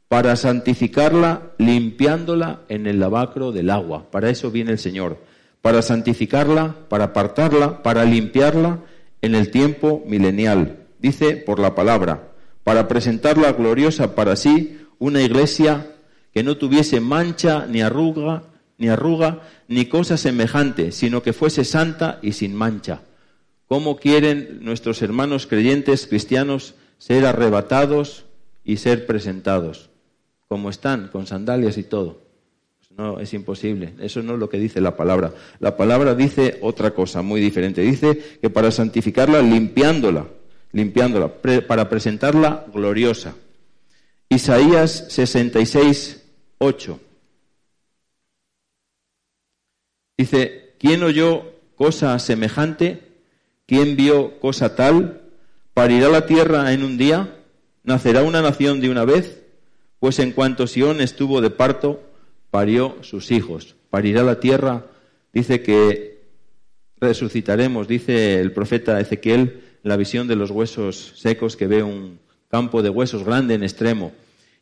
[0.08, 4.10] para santificarla, limpiándola en el lavacro del agua.
[4.10, 5.18] Para eso viene el Señor,
[5.62, 8.80] para santificarla, para apartarla, para limpiarla
[9.22, 12.32] en el tiempo milenial dice por la palabra,
[12.64, 15.94] para presentarla gloriosa para sí, una iglesia
[16.32, 18.44] que no tuviese mancha ni arruga,
[18.78, 23.02] ni arruga, ni cosa semejante, sino que fuese santa y sin mancha.
[23.66, 28.26] ¿Cómo quieren nuestros hermanos creyentes cristianos ser arrebatados
[28.64, 29.90] y ser presentados?
[30.48, 32.22] Como están, con sandalias y todo.
[32.78, 33.94] Pues No, es imposible.
[34.00, 35.32] Eso no es lo que dice la palabra.
[35.60, 37.82] La palabra dice otra cosa muy diferente.
[37.82, 40.26] Dice que para santificarla, limpiándola,
[40.72, 41.32] limpiándola,
[41.66, 43.34] para presentarla gloriosa.
[44.28, 46.22] Isaías 66,
[46.58, 47.00] 8.
[50.16, 53.02] Dice, ¿quién oyó cosa semejante?
[53.66, 55.22] ¿Quién vio cosa tal?
[55.74, 57.36] ¿Parirá la tierra en un día?
[57.82, 59.42] ¿Nacerá una nación de una vez?
[59.98, 62.02] Pues en cuanto Sión estuvo de parto,
[62.50, 63.76] parió sus hijos.
[63.90, 64.86] Parirá la tierra,
[65.32, 66.20] dice que
[67.00, 72.82] resucitaremos, dice el profeta Ezequiel, la visión de los huesos secos, que ve un campo
[72.82, 74.12] de huesos grande en extremo,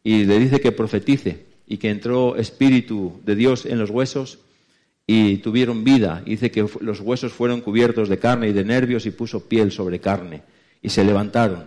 [0.05, 4.39] y le dice que profetice y que entró espíritu de Dios en los huesos
[5.07, 6.23] y tuvieron vida.
[6.25, 10.01] Dice que los huesos fueron cubiertos de carne y de nervios y puso piel sobre
[10.01, 10.43] carne
[10.83, 11.67] y se levantaron.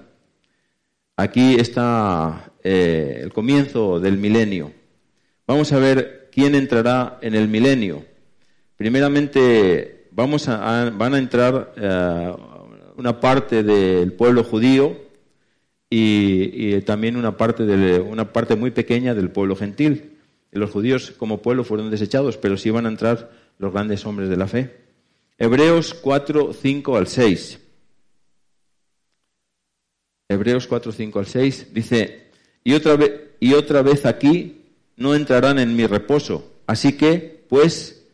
[1.18, 4.72] Aquí está eh, el comienzo del milenio.
[5.46, 8.06] Vamos a ver quién entrará en el milenio.
[8.78, 12.34] Primeramente, vamos a, van a entrar eh,
[12.98, 14.98] una parte del pueblo judío
[15.90, 20.18] y, también una parte, de, una parte muy pequeña del pueblo gentil.
[20.52, 24.38] Los judíos como pueblo fueron desechados, pero sí van a entrar los grandes hombres de
[24.38, 24.78] la fe.
[25.38, 27.60] Hebreos 4, 5 al 6.
[30.30, 32.30] Hebreos 4, 5 al 6 dice,
[32.64, 34.62] y otra, vez, y otra vez aquí
[34.96, 36.52] no entrarán en mi reposo.
[36.68, 38.06] Así que, pues,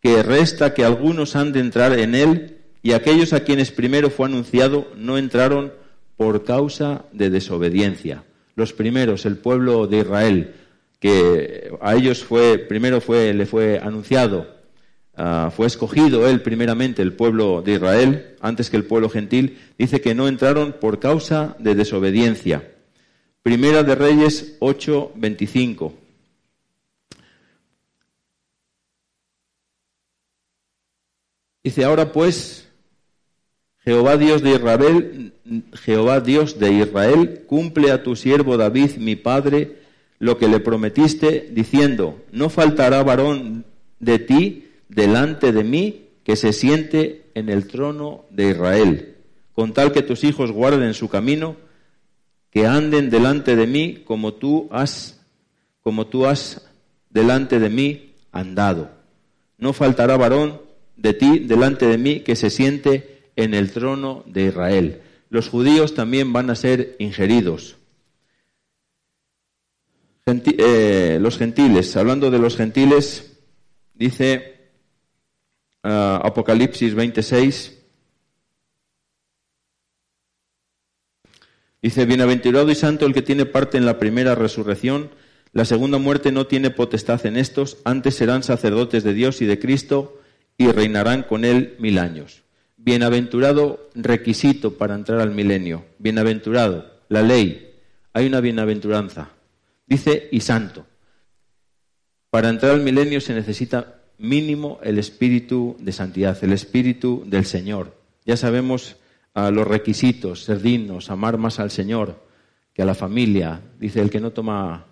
[0.00, 4.26] que resta que algunos han de entrar en él, y aquellos a quienes primero fue
[4.26, 5.72] anunciado no entraron
[6.18, 8.24] por causa de desobediencia.
[8.56, 10.54] Los primeros, el pueblo de Israel,
[11.00, 14.54] que a ellos fue, primero fue, le fue anunciado,
[15.16, 20.02] ah, fue escogido él primeramente, el pueblo de Israel, antes que el pueblo gentil, dice
[20.02, 22.70] que no entraron por causa de desobediencia.
[23.42, 25.94] Primera de Reyes 8, 25.
[31.62, 32.63] Dice, ahora pues,
[33.84, 35.32] Jehová Dios de Israel,
[35.74, 39.76] Jehová Dios de Israel, cumple a tu siervo David, mi padre,
[40.18, 43.66] lo que le prometiste, diciendo, no faltará varón
[44.00, 49.16] de ti delante de mí que se siente en el trono de Israel,
[49.52, 51.56] con tal que tus hijos guarden su camino,
[52.50, 55.20] que anden delante de mí como tú has,
[55.82, 56.70] como tú has
[57.10, 58.90] delante de mí andado.
[59.58, 60.62] No faltará varón
[60.96, 65.02] de ti delante de mí que se siente en el trono de Israel.
[65.30, 67.76] Los judíos también van a ser ingeridos.
[70.26, 73.38] Eh, los gentiles, hablando de los gentiles,
[73.92, 74.70] dice
[75.82, 77.78] ah, Apocalipsis 26,
[81.82, 85.10] dice, Bienaventurado y santo el que tiene parte en la primera resurrección,
[85.52, 89.58] la segunda muerte no tiene potestad en estos, antes serán sacerdotes de Dios y de
[89.58, 90.20] Cristo,
[90.56, 92.43] y reinarán con él mil años.
[92.84, 95.86] Bienaventurado requisito para entrar al milenio.
[95.98, 97.80] Bienaventurado, la ley.
[98.12, 99.30] Hay una bienaventuranza.
[99.86, 100.84] Dice y santo.
[102.28, 107.96] Para entrar al milenio se necesita mínimo el espíritu de santidad, el espíritu del Señor.
[108.26, 108.96] Ya sabemos
[109.32, 112.22] ah, los requisitos, ser dignos, amar más al Señor
[112.74, 113.62] que a la familia.
[113.80, 114.88] Dice, el que no toma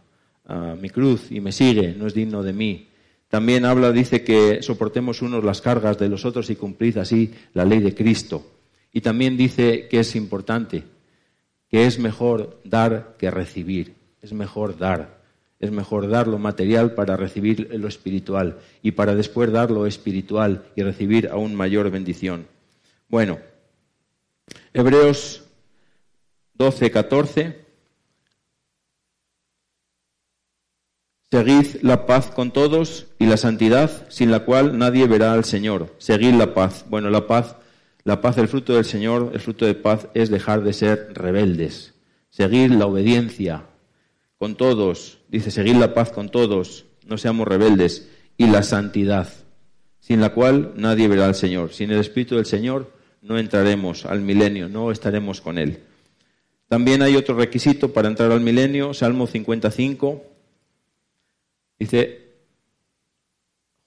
[0.47, 2.89] ah, mi cruz y me sigue no es digno de mí.
[3.33, 7.64] También habla, dice que soportemos unos las cargas de los otros y cumplid así la
[7.64, 8.45] ley de Cristo.
[8.92, 10.85] Y también dice que es importante,
[11.71, 13.95] que es mejor dar que recibir.
[14.21, 15.23] Es mejor dar.
[15.59, 20.66] Es mejor dar lo material para recibir lo espiritual y para después dar lo espiritual
[20.77, 22.47] y recibir aún mayor bendición.
[23.09, 23.38] Bueno,
[24.75, 25.42] Hebreos
[26.53, 27.64] 12, 14.
[31.33, 35.95] Seguid la paz con todos y la santidad, sin la cual nadie verá al Señor.
[35.97, 36.85] Seguid la paz.
[36.90, 37.57] Bueno, la paz,
[38.05, 41.95] la paz, el fruto del Señor, el fruto de paz es dejar de ser rebeldes.
[42.29, 43.64] Seguir la obediencia
[44.37, 45.21] con todos.
[45.29, 48.11] Dice, seguid la paz con todos, no seamos rebeldes.
[48.37, 49.33] Y la santidad,
[50.01, 51.73] sin la cual nadie verá al Señor.
[51.73, 52.92] Sin el Espíritu del Señor
[53.23, 55.79] no entraremos al milenio, no estaremos con Él.
[56.68, 60.32] También hay otro requisito para entrar al milenio, Salmo 55
[61.83, 62.37] Dice,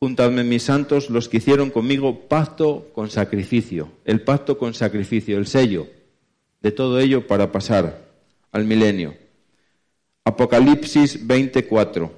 [0.01, 5.47] juntadme mis santos, los que hicieron conmigo pacto con sacrificio, el pacto con sacrificio, el
[5.47, 5.87] sello
[6.59, 8.11] de todo ello para pasar
[8.51, 9.15] al milenio.
[10.25, 12.11] Apocalipsis 24.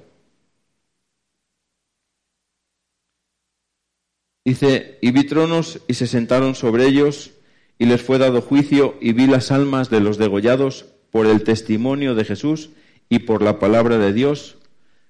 [4.44, 7.34] Dice, y vi tronos y se sentaron sobre ellos,
[7.78, 12.16] y les fue dado juicio, y vi las almas de los degollados por el testimonio
[12.16, 12.70] de Jesús
[13.08, 14.57] y por la palabra de Dios,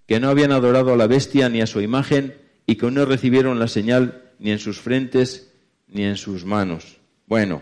[0.09, 2.35] que no habían adorado a la bestia ni a su imagen
[2.67, 5.53] y que no recibieron la señal ni en sus frentes
[5.87, 6.97] ni en sus manos.
[7.27, 7.61] Bueno,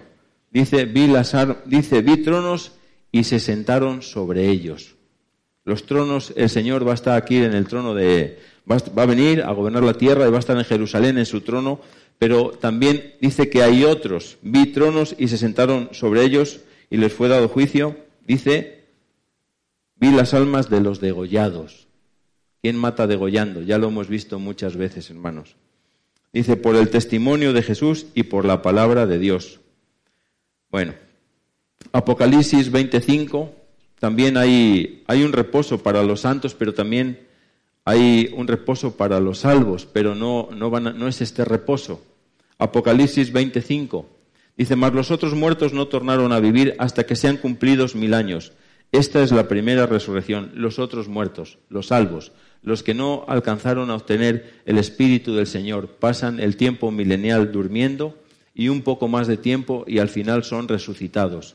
[0.53, 2.73] dice, vi, las dice, vi tronos
[3.11, 4.95] y se sentaron sobre ellos.
[5.65, 8.39] Los tronos, el Señor va a estar aquí en el trono de,
[8.71, 11.41] va a venir a gobernar la tierra y va a estar en Jerusalén en su
[11.41, 11.81] trono,
[12.19, 14.39] pero también dice que hay otros.
[14.43, 17.97] Vi tronos y se sentaron sobre ellos y les fue dado juicio.
[18.25, 18.85] Dice,
[19.97, 21.86] vi las almas de los degollados.
[22.63, 23.63] ¿Quién mata degollando?
[23.63, 25.57] Ya lo hemos visto muchas veces, hermanos.
[26.33, 29.61] Dice, por el testimonio de Jesús y por la palabra de Dios.
[30.71, 30.95] Bueno,
[31.93, 33.55] Apocalipsis 25,
[33.99, 37.27] también hay, hay un reposo para los santos, pero también
[37.85, 42.03] hay un reposo para los salvos, pero no, no, van no es este reposo.
[42.59, 44.07] Apocalipsis 25
[44.57, 48.53] dice, mas los otros muertos no tornaron a vivir hasta que sean cumplidos mil años.
[48.93, 52.33] Esta es la primera resurrección, los otros muertos, los salvos,
[52.67, 58.19] los que no alcanzaron a obtener el Espíritu del Señor, pasan el tiempo milenial durmiendo
[58.55, 61.55] y un poco más de tiempo y al final son resucitados.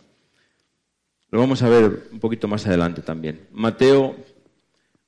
[1.29, 3.41] Lo vamos a ver un poquito más adelante también.
[3.51, 4.15] Mateo,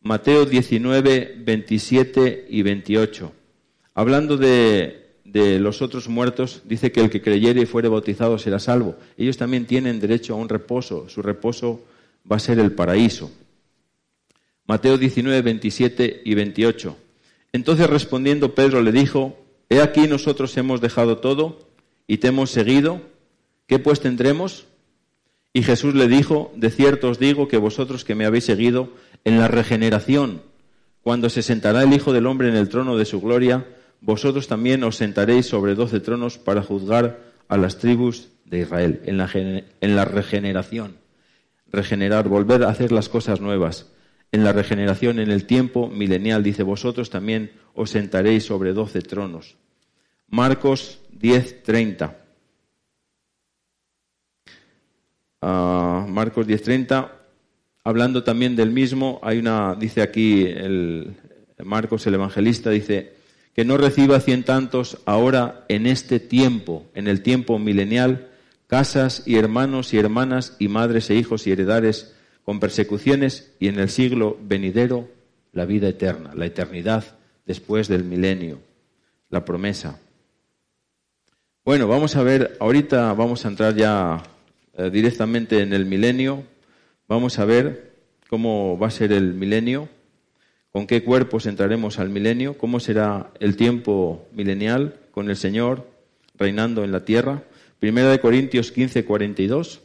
[0.02, 3.32] Mateo 19, 27 y 28.
[3.94, 8.60] Hablando de, de los otros muertos, dice que el que creyere y fuere bautizado será
[8.60, 8.98] salvo.
[9.16, 11.08] Ellos también tienen derecho a un reposo.
[11.08, 11.86] Su reposo
[12.30, 13.32] va a ser el paraíso.
[14.66, 16.96] Mateo 19, 27 y 28.
[17.52, 19.38] Entonces respondiendo Pedro le dijo,
[19.70, 21.68] He aquí nosotros hemos dejado todo
[22.08, 23.02] y te hemos seguido.
[23.68, 24.66] ¿Qué pues tendremos?
[25.52, 28.90] Y Jesús le dijo, De cierto os digo que vosotros que me habéis seguido,
[29.26, 30.42] en la regeneración,
[31.02, 33.68] cuando se sentará el Hijo del Hombre en el trono de su gloria,
[34.00, 39.18] vosotros también os sentaréis sobre doce tronos para juzgar a las tribus de Israel, en
[39.18, 40.98] la, en la regeneración.
[41.72, 43.93] Regenerar, volver a hacer las cosas nuevas
[44.34, 46.44] en la regeneración, en el tiempo milenial.
[46.44, 49.56] Dice, vosotros también os sentaréis sobre doce tronos.
[50.28, 52.18] Marcos 10, 30.
[55.40, 55.46] Uh,
[56.08, 57.12] Marcos 10, 30.
[57.84, 61.16] Hablando también del mismo, hay una, dice aquí el
[61.64, 63.14] Marcos el evangelista, dice,
[63.54, 68.30] que no reciba cien tantos ahora en este tiempo, en el tiempo milenial,
[68.66, 73.80] casas y hermanos y hermanas y madres e hijos y heredares con persecuciones y en
[73.80, 75.10] el siglo venidero
[75.52, 78.60] la vida eterna, la eternidad después del milenio,
[79.30, 80.00] la promesa.
[81.64, 84.22] Bueno, vamos a ver, ahorita vamos a entrar ya
[84.78, 86.44] eh, directamente en el milenio,
[87.08, 87.94] vamos a ver
[88.30, 89.88] cómo va a ser el milenio,
[90.72, 95.88] con qué cuerpos entraremos al milenio, cómo será el tiempo milenial con el Señor
[96.36, 97.44] reinando en la tierra.
[97.80, 99.82] Primera de Corintios 15, 42.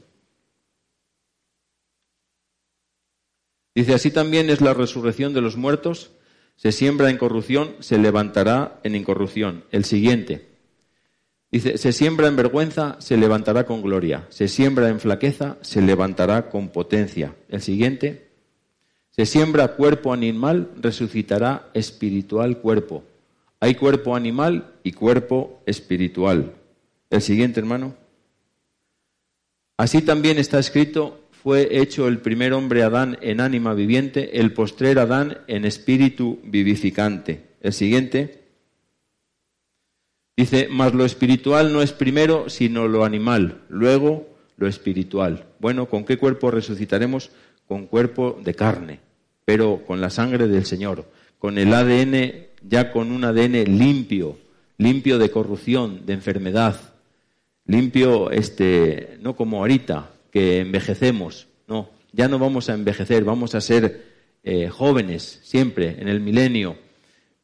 [3.79, 6.11] Dice, así también es la resurrección de los muertos,
[6.57, 9.63] se siembra en corrupción, se levantará en incorrupción.
[9.71, 10.49] El siguiente.
[11.53, 14.27] Dice, se siembra en vergüenza, se levantará con gloria.
[14.31, 17.37] Se siembra en flaqueza, se levantará con potencia.
[17.49, 18.31] El siguiente.
[19.11, 23.05] Se siembra cuerpo animal, resucitará espiritual cuerpo.
[23.61, 26.53] Hay cuerpo animal y cuerpo espiritual.
[27.11, 27.95] El siguiente, hermano.
[29.77, 34.99] Así también está escrito, fue hecho el primer hombre Adán en ánima viviente, el postrer
[34.99, 37.43] Adán en espíritu vivificante.
[37.61, 38.43] El siguiente
[40.37, 45.47] dice, mas lo espiritual no es primero, sino lo animal, luego lo espiritual.
[45.61, 47.31] Bueno, ¿con qué cuerpo resucitaremos?
[47.67, 49.01] Con cuerpo de carne,
[49.45, 51.05] pero con la sangre del Señor,
[51.39, 54.39] con el ADN, ya con un ADN limpio,
[54.77, 56.81] limpio de corrupción, de enfermedad,
[57.67, 61.49] limpio, este, no como ahorita, que envejecemos.
[61.67, 64.05] No, ya no vamos a envejecer, vamos a ser
[64.43, 66.77] eh, jóvenes siempre en el milenio.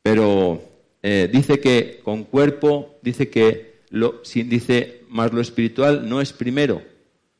[0.02, 0.62] Pero
[1.02, 6.82] eh, dice que con cuerpo, dice que lo, dice más lo espiritual no es primero.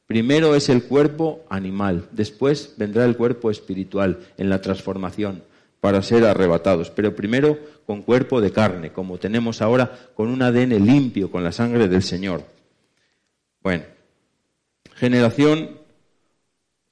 [0.07, 5.42] Primero es el cuerpo animal, después vendrá el cuerpo espiritual en la transformación
[5.80, 6.90] para ser arrebatados.
[6.90, 11.53] Pero primero con cuerpo de carne, como tenemos ahora, con un ADN limpio, con la
[11.53, 12.45] sangre del Señor.
[13.62, 13.84] Bueno,
[14.95, 15.78] generación,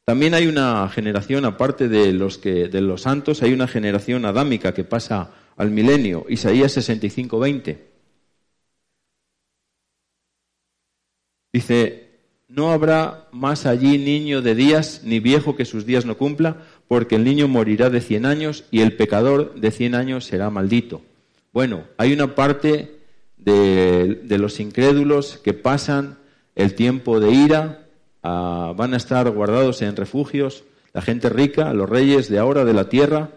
[0.05, 4.75] también hay una generación, aparte de los, que, de los santos, hay una generación adámica
[4.75, 7.93] que pasa al milenio, Isaías 65, 20.
[11.53, 12.09] Dice,
[12.49, 17.17] no habrá más allí niño de días, ni viejo que sus días no cumpla, porque
[17.17, 21.03] el niño morirá de cien años y el pecador de cien años será maldito.
[21.53, 22.97] Bueno, hay una parte
[23.37, 26.19] de, de los incrédulos que pasan
[26.55, 27.82] el tiempo de ira,
[28.23, 32.73] Ah, van a estar guardados en refugios, la gente rica, los reyes de ahora de
[32.73, 33.31] la tierra,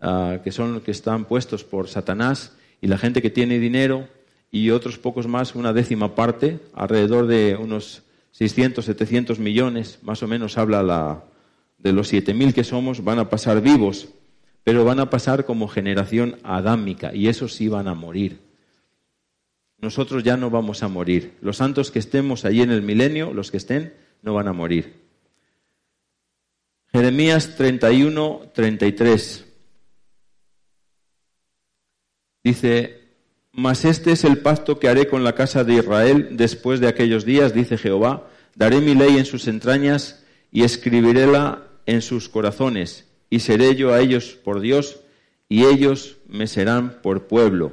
[0.00, 4.08] ah, que son los que están puestos por Satanás, y la gente que tiene dinero,
[4.50, 8.02] y otros pocos más, una décima parte, alrededor de unos
[8.32, 11.24] 600, 700 millones, más o menos habla la,
[11.78, 14.08] de los 7.000 que somos, van a pasar vivos,
[14.62, 18.38] pero van a pasar como generación adámica, y esos sí van a morir.
[19.80, 21.32] Nosotros ya no vamos a morir.
[21.40, 23.92] Los santos que estemos allí en el milenio, los que estén,
[24.22, 25.02] no van a morir.
[26.92, 29.44] Jeremías 31, 33.
[32.44, 33.00] Dice,
[33.52, 37.24] mas este es el pacto que haré con la casa de Israel después de aquellos
[37.24, 43.40] días, dice Jehová, daré mi ley en sus entrañas y escribiréla en sus corazones, y
[43.40, 45.00] seré yo a ellos por Dios,
[45.48, 47.72] y ellos me serán por pueblo.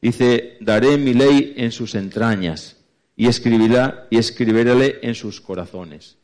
[0.00, 2.76] Dice, daré mi ley en sus entrañas,
[3.20, 6.16] y escribirá y escribiré en sus corazones.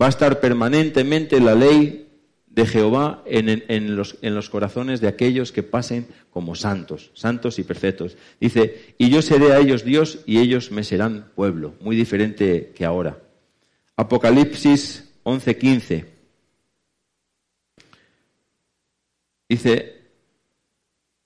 [0.00, 2.08] Va a estar permanentemente la ley
[2.46, 7.64] de Jehová en, los, en, los, corazones de aquellos que pasen como santos, santos y
[7.64, 8.16] perfectos.
[8.40, 12.86] Dice, y yo seré a ellos Dios y ellos me serán pueblo, muy diferente que
[12.86, 13.18] ahora.
[13.94, 16.06] Apocalipsis 11:15.
[19.46, 20.01] Dice,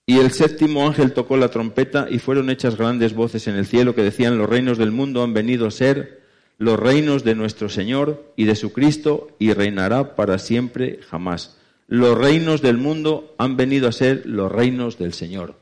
[0.07, 3.97] y el séptimo ángel tocó la trompeta y fueron hechas grandes voces en el cielo
[3.97, 6.23] que decían, los reinos del mundo han venido a ser
[6.59, 11.59] los reinos de nuestro Señor y de su Cristo y reinará para siempre jamás.
[11.89, 15.57] Los reinos del mundo han venido a ser los reinos del Señor.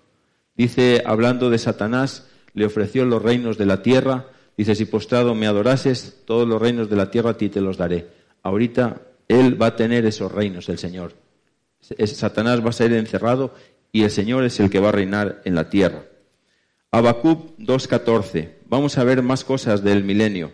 [0.56, 4.28] Dice, hablando de Satanás, le ofreció los reinos de la tierra.
[4.56, 7.76] Dice, si postrado me adorases, todos los reinos de la tierra a ti te los
[7.76, 8.08] daré.
[8.42, 11.12] Ahorita él va a tener esos reinos, el Señor.
[11.80, 13.54] Satanás va a ser encerrado
[13.94, 16.02] y el Señor es el que va a reinar en la tierra.
[16.90, 18.54] Habacuc 2.14.
[18.66, 20.50] Vamos a ver más cosas del milenio.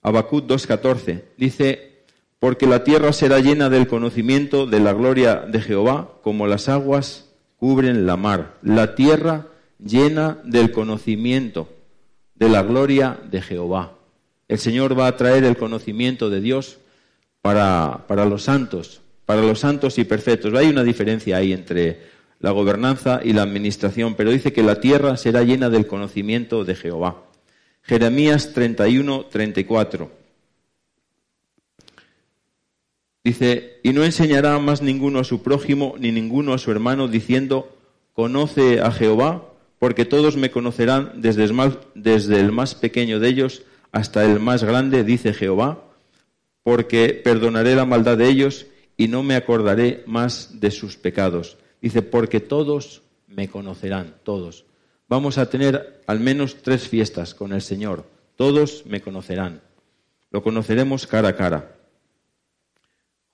[0.00, 2.04] Habacuc 2.14 dice,
[2.38, 7.32] porque la tierra será llena del conocimiento de la gloria de Jehová, como las aguas
[7.56, 8.54] cubren la mar.
[8.62, 9.48] La tierra
[9.84, 11.68] llena del conocimiento
[12.36, 13.94] de la gloria de Jehová.
[14.46, 16.78] El Señor va a traer el conocimiento de Dios
[17.42, 20.54] para, para los santos, para los santos y perfectos.
[20.54, 25.16] Hay una diferencia ahí entre la gobernanza y la administración, pero dice que la tierra
[25.16, 27.24] será llena del conocimiento de Jehová.
[27.82, 30.10] Jeremías 31, 34.
[33.24, 37.76] Dice, y no enseñará más ninguno a su prójimo ni ninguno a su hermano, diciendo,
[38.12, 43.62] conoce a Jehová, porque todos me conocerán desde el, más, pequeño de ellos
[43.92, 45.82] hasta el más grande, dice Jehová,
[46.62, 48.66] porque perdonaré la maldad de ellos
[48.96, 51.58] y no me acordaré más de sus pecados.
[51.80, 54.64] Dice, porque todos me conocerán, todos.
[55.08, 58.04] Vamos a tener al menos tres fiestas con el Señor.
[58.36, 59.62] Todos me conocerán.
[60.30, 61.76] Lo conoceremos cara a cara.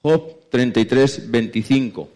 [0.03, 2.11] Job 33, 25.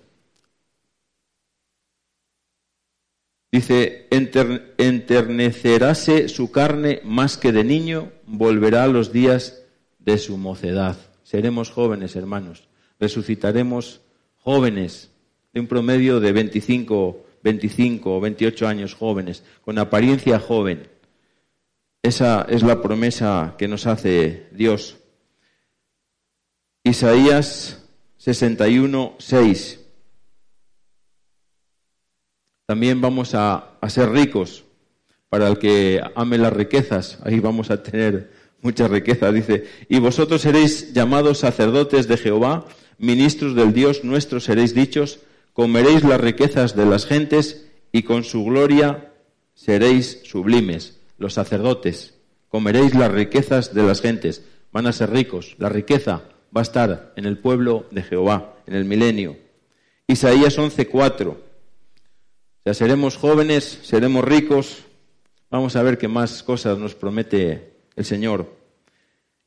[3.51, 9.63] Dice, enterneceráse su carne más que de niño, volverá a los días
[9.99, 10.99] de su mocedad.
[11.23, 12.69] Seremos jóvenes, hermanos.
[13.01, 14.03] Resucitaremos
[14.37, 15.13] jóvenes
[15.53, 20.89] de un promedio de 25 25 o 28 años jóvenes, con apariencia joven.
[22.03, 24.99] Esa es la promesa que nos hace Dios.
[26.85, 27.85] Isaías
[28.19, 29.81] 61, 6.
[32.67, 34.65] También vamos a, a, ser ricos.
[35.29, 38.31] Para el que ame las riquezas, ahí vamos a tener
[38.63, 39.31] mucha riqueza.
[39.31, 42.65] Dice, y vosotros seréis llamados sacerdotes de Jehová,
[42.97, 45.21] ministros del Dios nuestro seréis dichos,
[45.59, 49.13] comeréis las riquezas de las gentes y con su gloria
[49.55, 51.01] seréis sublimes.
[51.19, 52.15] Los sacerdotes,
[52.47, 55.57] comeréis las riquezas de las gentes, van a ser ricos.
[55.59, 56.23] La riqueza
[56.57, 59.37] va a estar en el pueblo de Jehová, en el milenio.
[60.07, 61.31] Isaías 11:4.
[61.31, 61.37] O
[62.63, 64.85] sea, seremos jóvenes, seremos ricos.
[65.51, 68.47] Vamos a ver qué más cosas nos promete el Señor.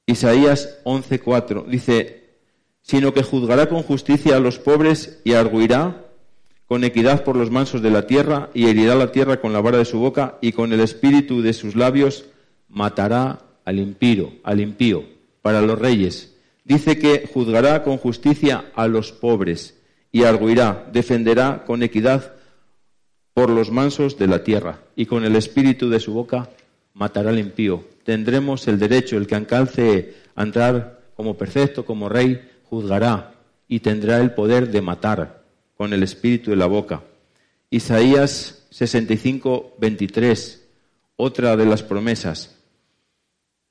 [0.06, 2.21] Isaías 11:4 dice,
[2.82, 6.06] sino que juzgará con justicia a los pobres y arguirá
[6.68, 9.78] con equidad por los mansos de la tierra y herirá la tierra con la vara
[9.78, 12.26] de su boca y con el espíritu de sus labios
[12.70, 15.04] matará al impío, al impío,
[15.42, 16.34] para los reyes.
[16.64, 19.78] Dice que juzgará con justicia a los pobres
[20.12, 22.36] y arguirá, defenderá con equidad
[23.34, 26.50] por los mansos de la tierra y con el espíritu de su boca
[26.94, 27.84] matará al impío.
[28.04, 33.36] Tendremos el derecho, el que alcance a entrar como perfecto, como rey, juzgará
[33.68, 35.44] y tendrá el poder de matar
[35.76, 37.04] con el espíritu de la boca.
[37.70, 40.66] Isaías 65, 23,
[41.18, 42.56] otra de las promesas.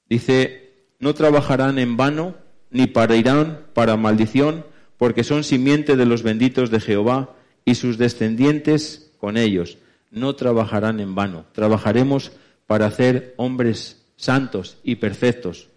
[0.06, 2.34] Dice, no trabajarán en vano,
[2.70, 4.66] ni parirán para maldición,
[4.98, 7.34] porque son simiente de los benditos de Jehová,
[7.64, 9.78] y sus descendientes con ellos.
[10.10, 11.46] No trabajarán en vano.
[11.52, 12.32] Trabajaremos
[12.66, 15.68] para hacer hombres santos y perfectos,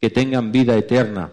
[0.00, 1.32] que tengan vida eterna.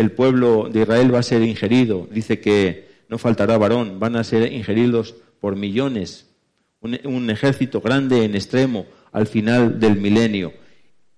[0.00, 2.08] El pueblo de Israel va a ser ingerido.
[2.10, 4.00] Dice que no faltará varón.
[4.00, 6.26] Van a ser ingeridos por millones.
[6.80, 10.54] Un, ejército grande en extremo al final del milenio.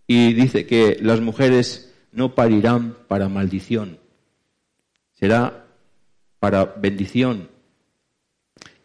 [0.08, 3.98] Y dice que las mujeres no parirán para maldición.
[5.12, 5.64] Será
[6.40, 7.48] para bendición.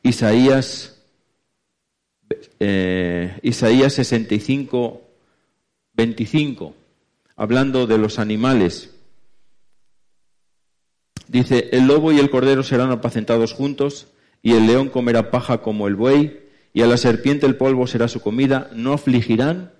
[0.04, 1.02] Isaías,
[2.60, 5.02] eh, Isaías 65,
[5.94, 6.76] 25,
[7.36, 8.94] hablando de los animales.
[11.28, 14.08] Dice, el lobo y el cordero serán apacentados juntos,
[14.42, 16.40] y el león comerá paja como el buey,
[16.74, 19.72] y a la serpiente el polvo será su comida, no afligirán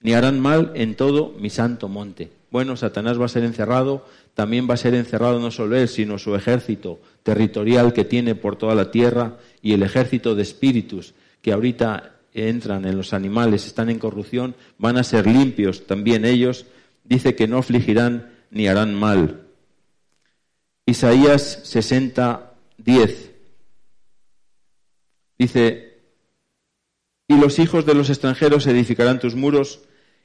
[0.00, 2.30] ni harán mal en todo mi santo monte.
[2.50, 6.18] Bueno, Satanás va a ser encerrado, también va a ser encerrado no solo él, sino
[6.18, 11.52] su ejército territorial que tiene por toda la tierra y el ejército de espíritus que
[11.52, 16.66] ahorita entran en los animales, están en corrupción, van a ser limpios también ellos.
[17.04, 19.47] Dice que no afligirán ni harán mal.
[20.88, 23.30] Isaías 60, 10.
[25.38, 25.98] Dice,
[27.28, 29.80] y los hijos de los extranjeros edificarán tus muros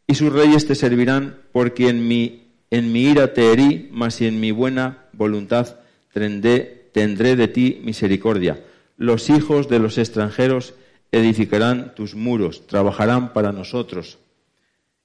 [0.08, 4.40] y sus reyes te servirán, porque en mi, en mi ira te herí, mas en
[4.40, 5.80] mi buena voluntad
[6.14, 8.64] tendré, tendré de ti misericordia.
[8.96, 10.76] Los hijos de los extranjeros
[11.12, 14.18] edificarán tus muros, trabajarán para nosotros.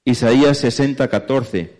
[0.05, 1.78] Isaías 60, 14.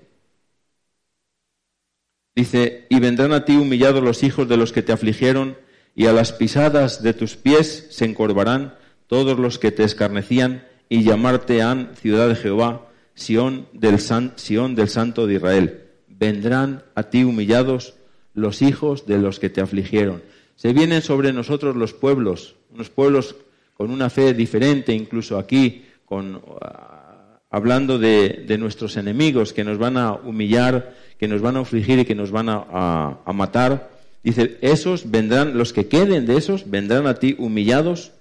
[2.35, 5.57] Dice, y vendrán a ti humillados los hijos de los que te afligieron,
[5.95, 8.75] y a las pisadas de tus pies se encorvarán
[9.07, 14.87] todos los que te escarnecían, y llamarte han ciudad de Jehová, Sión del, Sión del
[14.87, 15.83] Santo de Israel.
[16.07, 17.95] Vendrán a ti humillados
[18.33, 20.21] los hijos de los que te afligieron.
[20.55, 23.35] Se vienen sobre nosotros los pueblos, unos pueblos
[23.75, 29.97] con una fe diferente, incluso aquí, con, ah, hablando de, nuestros enemigos que nos van
[29.97, 33.91] a humillar, que nos van a afligir y que nos van a, a matar.
[34.23, 38.13] Dice, esos vendrán, los que queden de esos, vendrán a ti humillados.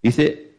[0.00, 0.52] Dice,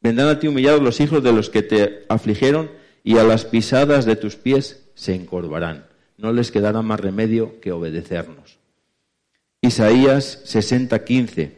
[0.00, 2.70] vendrán a ti humillados los hijos de los que te afligieron
[3.04, 5.86] y a las pisadas de tus pies se encorvarán.
[6.18, 8.58] No les quedará más remedio que obedecernos.
[9.60, 11.52] Isaías 60:15.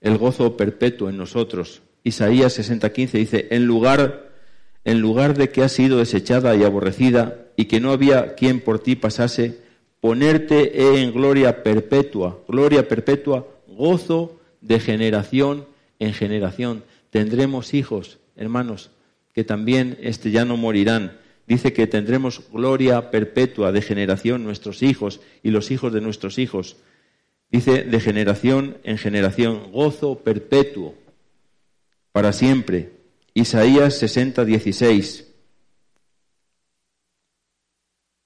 [0.00, 1.82] El gozo perpetuo en nosotros.
[2.04, 4.25] Isaías 60:15 dice, en lugar,
[4.86, 8.78] en lugar de que has sido desechada y aborrecida y que no había quien por
[8.78, 9.58] ti pasase,
[10.00, 15.66] ponerte en gloria perpetua, gloria perpetua, gozo de generación
[15.98, 16.84] en generación.
[17.10, 18.90] Tendremos hijos hermanos,
[19.32, 21.18] que también este, ya no morirán.
[21.46, 26.76] Dice que tendremos gloria perpetua de generación nuestros hijos y los hijos de nuestros hijos.
[27.50, 30.94] Dice de generación en generación, gozo perpetuo
[32.12, 32.95] para siempre.
[33.36, 35.26] Isaías 60, 16.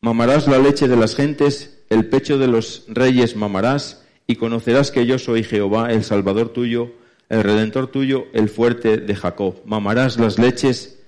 [0.03, 5.07] Mamarás la leche de las gentes, el pecho de los reyes mamarás, y conocerás que
[5.07, 6.93] yo soy Jehová, el Salvador tuyo,
[7.29, 9.57] el redentor tuyo, el fuerte de Jacob.
[9.65, 11.01] Mamarás las leches,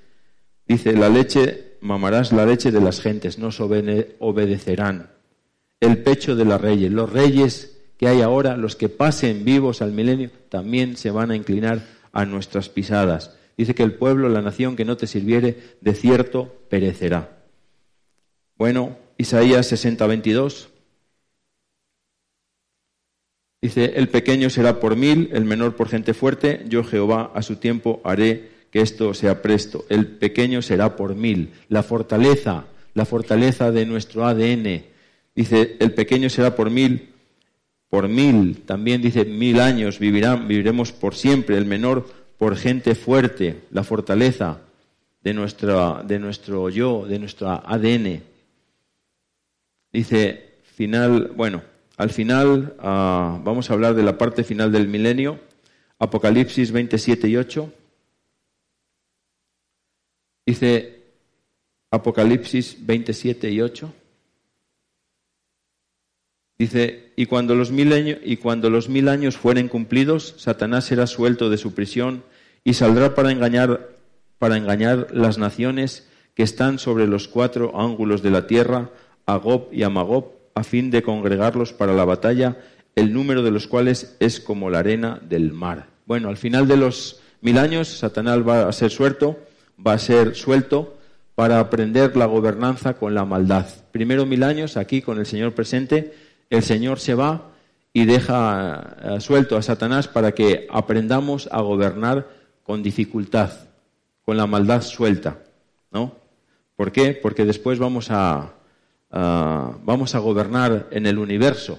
[0.66, 5.12] dice la leche, mamarás la leche de las gentes, nos obedecerán.
[5.78, 9.92] El pecho de los reyes, los reyes que hay ahora, los que pasen vivos al
[9.92, 13.36] milenio, también se van a inclinar a nuestras pisadas.
[13.56, 17.44] Dice que el pueblo, la nación que no te sirviere, de cierto perecerá.
[18.56, 20.68] Bueno, Isaías 60, 22.
[23.60, 27.56] Dice, el pequeño será por mil, el menor por gente fuerte, yo Jehová a su
[27.56, 29.84] tiempo haré que esto sea presto.
[29.88, 31.50] El pequeño será por mil.
[31.68, 34.84] La fortaleza, la fortaleza de nuestro ADN.
[35.36, 37.10] Dice, el pequeño será por mil,
[37.88, 38.62] por mil.
[38.62, 41.58] También dice, mil años vivirán, viviremos por siempre.
[41.58, 42.06] El menor
[42.42, 43.62] por gente fuerte.
[43.70, 44.62] La fortaleza
[45.22, 48.20] de, nuestra, de nuestro yo, de nuestro ADN.
[49.92, 51.62] Dice, final, bueno,
[51.96, 55.38] al final ah, vamos a hablar de la parte final del milenio,
[56.00, 57.72] Apocalipsis 27 y 8.
[60.44, 61.00] Dice
[61.92, 63.94] Apocalipsis 27 y 8.
[66.62, 71.08] Dice, y cuando, los mil años, y cuando los mil años fueren cumplidos, Satanás será
[71.08, 72.22] suelto de su prisión
[72.62, 73.88] y saldrá para engañar,
[74.38, 76.06] para engañar las naciones
[76.36, 78.90] que están sobre los cuatro ángulos de la tierra,
[79.26, 82.58] a Gob y a Magob, a fin de congregarlos para la batalla,
[82.94, 85.88] el número de los cuales es como la arena del mar.
[86.06, 89.36] Bueno, al final de los mil años, Satanás va a ser suelto,
[89.84, 90.96] va a ser suelto
[91.34, 93.66] para aprender la gobernanza con la maldad.
[93.90, 96.21] Primero mil años, aquí con el Señor presente,
[96.56, 97.50] el Señor se va
[97.92, 102.28] y deja eh, suelto a Satanás para que aprendamos a gobernar
[102.62, 103.50] con dificultad,
[104.22, 105.38] con la maldad suelta,
[105.90, 106.14] ¿no?
[106.76, 107.14] ¿Por qué?
[107.14, 108.54] Porque después vamos a,
[109.10, 111.78] vamos a gobernar en el universo.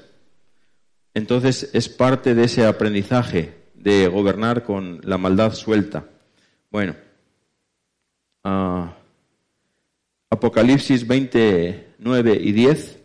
[1.13, 6.05] Entonces es parte de ese aprendizaje de gobernar con la maldad suelta.
[6.71, 6.95] Bueno,
[10.29, 13.02] Apocalipsis 29 y 10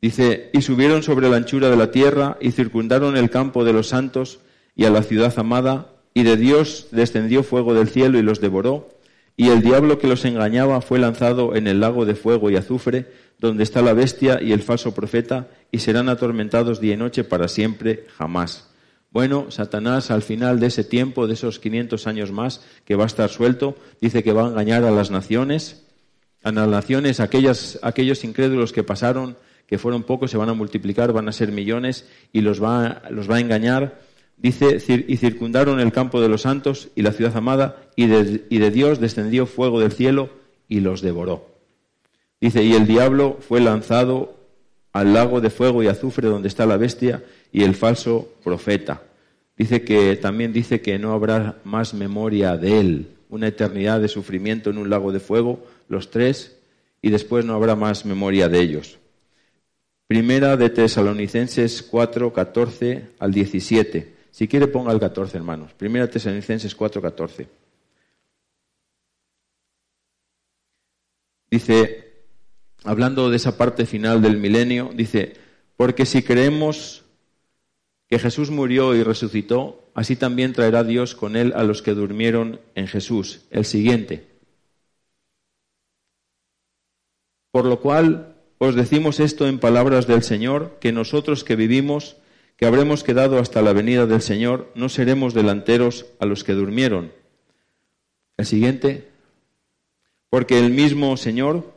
[0.00, 3.88] dice, y subieron sobre la anchura de la tierra y circundaron el campo de los
[3.88, 4.40] santos
[4.74, 8.88] y a la ciudad amada, y de Dios descendió fuego del cielo y los devoró,
[9.36, 13.06] y el diablo que los engañaba fue lanzado en el lago de fuego y azufre,
[13.38, 17.48] donde está la bestia y el falso profeta, y serán atormentados día y noche para
[17.48, 18.70] siempre, jamás.
[19.10, 23.06] Bueno, Satanás al final de ese tiempo, de esos 500 años más, que va a
[23.06, 25.84] estar suelto, dice que va a engañar a las naciones,
[26.42, 29.36] a las naciones, aquellas, aquellos incrédulos que pasaron,
[29.70, 33.30] que fueron pocos, se van a multiplicar, van a ser millones, y los va, los
[33.30, 34.00] va a engañar.
[34.36, 38.58] Dice, y circundaron el campo de los santos y la ciudad amada, y de, y
[38.58, 40.30] de Dios descendió fuego del cielo
[40.68, 41.46] y los devoró.
[42.40, 44.34] Dice, y el diablo fue lanzado
[44.92, 49.02] al lago de fuego y azufre donde está la bestia y el falso profeta.
[49.56, 54.70] Dice que también dice que no habrá más memoria de él, una eternidad de sufrimiento
[54.70, 56.56] en un lago de fuego, los tres,
[57.02, 58.99] y después no habrá más memoria de ellos.
[60.10, 64.16] Primera de Tesalonicenses 4, 14 al 17.
[64.32, 65.72] Si quiere ponga el 14, hermanos.
[65.74, 67.48] Primera de Tesalonicenses 4, 14.
[71.48, 72.24] Dice,
[72.82, 75.34] hablando de esa parte final del milenio, dice,
[75.76, 77.04] porque si creemos
[78.08, 82.60] que Jesús murió y resucitó, así también traerá Dios con él a los que durmieron
[82.74, 83.42] en Jesús.
[83.52, 84.26] El siguiente.
[87.52, 88.29] Por lo cual
[88.62, 92.16] os decimos esto en palabras del Señor, que nosotros que vivimos,
[92.58, 97.10] que habremos quedado hasta la venida del Señor, no seremos delanteros a los que durmieron.
[98.36, 99.08] El siguiente.
[100.28, 101.72] Porque el mismo Señor,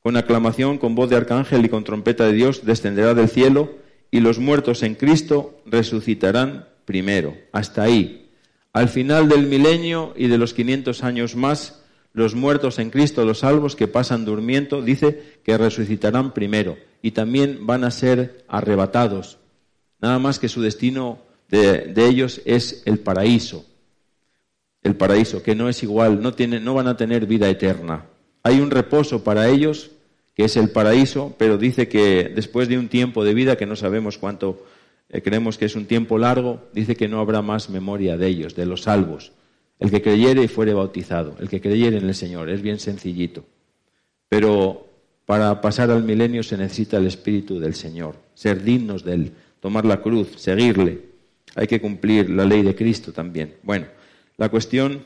[0.00, 3.70] con aclamación, con voz de arcángel y con trompeta de Dios, descenderá del cielo
[4.10, 7.34] y los muertos en Cristo resucitarán primero.
[7.50, 8.30] Hasta ahí.
[8.74, 11.82] Al final del milenio y de los 500 años más,
[12.14, 17.66] los muertos en Cristo, los salvos que pasan durmiendo, dice que resucitarán primero y también
[17.66, 19.38] van a ser arrebatados.
[20.00, 23.66] Nada más que su destino de, ellos es el paraíso.
[24.82, 28.06] El paraíso, que no es igual, no, tiene, no van a tener vida eterna.
[28.44, 29.90] Hay un reposo para ellos
[30.36, 33.74] que es el paraíso, pero dice que después de un tiempo de vida, que no
[33.74, 34.64] sabemos cuánto,
[35.08, 38.54] eh, creemos que es un tiempo largo, dice que no habrá más memoria de ellos,
[38.54, 39.32] de los salvos.
[39.78, 43.44] El que creyere y fuere bautizado, el que creyere en el Señor, es bien sencillito.
[44.28, 44.86] Pero
[45.26, 49.84] para pasar al milenio se necesita el Espíritu del Señor, ser dignos de Él, tomar
[49.84, 51.00] la cruz, seguirle.
[51.56, 53.56] Hay que cumplir la ley de Cristo también.
[53.62, 53.86] Bueno,
[54.36, 55.04] la cuestión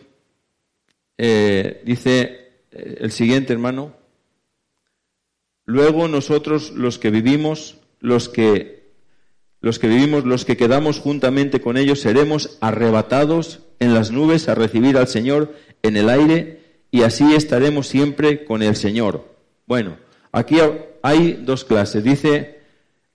[1.16, 2.22] eh, dice
[2.70, 3.94] eh, el siguiente hermano,
[5.68, 8.77] Luego nosotros los que vivimos, los que
[9.60, 14.54] los que vivimos, los que quedamos juntamente con ellos, seremos arrebatados en las nubes a
[14.54, 19.34] recibir al Señor en el aire y así estaremos siempre con el Señor.
[19.66, 19.96] Bueno,
[20.32, 20.56] aquí
[21.02, 22.04] hay dos clases.
[22.04, 22.60] Dice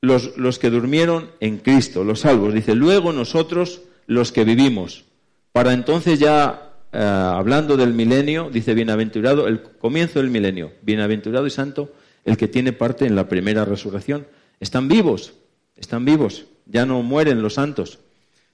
[0.01, 2.53] los, los que durmieron en Cristo, los salvos.
[2.53, 5.05] Dice, luego nosotros los que vivimos.
[5.51, 11.51] Para entonces ya, eh, hablando del milenio, dice, bienaventurado, el comienzo del milenio, bienaventurado y
[11.51, 11.91] santo
[12.25, 14.27] el que tiene parte en la primera resurrección.
[14.59, 15.33] Están vivos,
[15.75, 17.99] están vivos, ya no mueren los santos.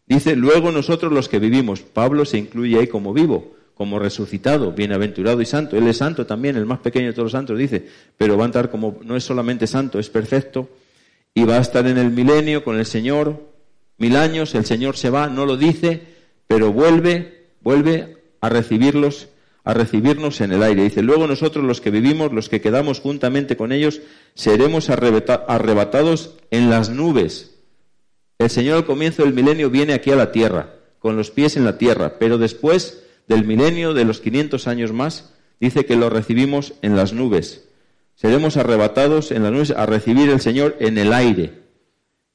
[0.05, 5.41] Dice, luego nosotros los que vivimos, Pablo se incluye ahí como vivo, como resucitado, bienaventurado
[5.41, 5.77] y santo.
[5.77, 8.47] Él es santo también, el más pequeño de todos los santos, dice, pero va a
[8.47, 10.69] estar como, no es solamente santo, es perfecto,
[11.33, 13.41] y va a estar en el milenio con el Señor,
[13.97, 16.01] mil años, el Señor se va, no lo dice,
[16.47, 19.29] pero vuelve, vuelve a recibirlos
[19.63, 20.83] a recibirnos en el aire.
[20.83, 24.01] Dice, luego nosotros los que vivimos, los que quedamos juntamente con ellos,
[24.33, 27.55] seremos arrebatados en las nubes.
[28.37, 31.65] El Señor al comienzo del milenio viene aquí a la tierra, con los pies en
[31.65, 36.73] la tierra, pero después del milenio, de los 500 años más, dice que lo recibimos
[36.81, 37.65] en las nubes.
[38.15, 41.53] Seremos arrebatados en las nubes a recibir el Señor en el aire.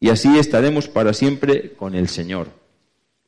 [0.01, 2.64] Y así estaremos para siempre con el Señor.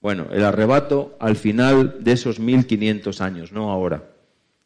[0.07, 4.09] Bueno, el arrebato al final de esos 1500 años, no ahora,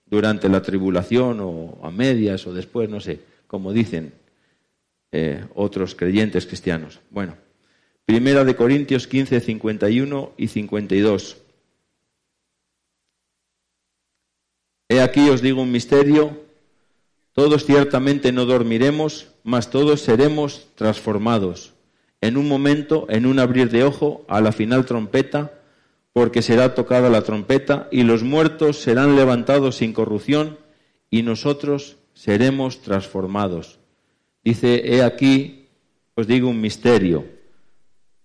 [0.04, 4.12] durante la tribulación o a medias o después, no sé, como dicen
[5.12, 7.00] eh, otros creyentes cristianos.
[7.08, 7.38] Bueno,
[8.04, 11.38] Primera de Corintios 15, 51 y 52.
[14.90, 16.38] He aquí os digo un misterio,
[17.32, 21.72] Todos ciertamente no dormiremos, mas todos seremos transformados.
[22.20, 25.52] En un momento, en un abrir de ojo, a la final trompeta,
[26.12, 30.58] porque será tocada la trompeta, y los muertos serán levantados sin corrupción,
[31.10, 33.78] y nosotros seremos transformados.
[34.44, 35.68] Dice, he aquí,
[36.14, 37.24] os digo un misterio.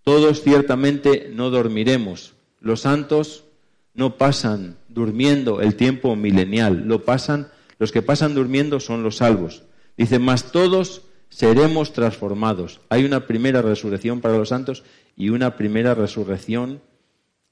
[0.04, 2.34] Todos ciertamente no dormiremos.
[2.60, 3.46] Los santos
[3.94, 9.64] no pasan durmiendo el tiempo milenial, lo pasan, los que pasan durmiendo son los salvos.
[9.98, 11.04] Dice, mas todos
[11.36, 12.80] seremos transformados.
[12.88, 14.84] Hay una primera resurrección para los santos
[15.18, 16.80] y una primera resurrección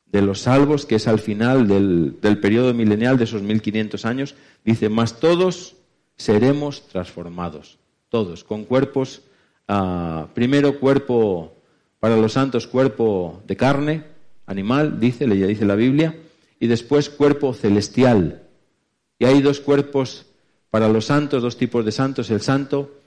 [0.05, 4.35] de los salvos, que es al final del, periodo milenial de esos 1500 años.
[4.63, 5.75] Dice, mas todos
[6.15, 7.77] seremos transformados.
[8.07, 9.23] Todos, con cuerpos,
[9.67, 11.53] ah, primero cuerpo
[11.99, 14.05] para los santos, cuerpo de carne,
[14.45, 16.15] animal, dice, le dice la Biblia,
[16.57, 18.43] y después cuerpo celestial.
[19.19, 20.25] Y hay dos cuerpos
[20.69, 23.02] para los santos, dos tipos de santos, el santo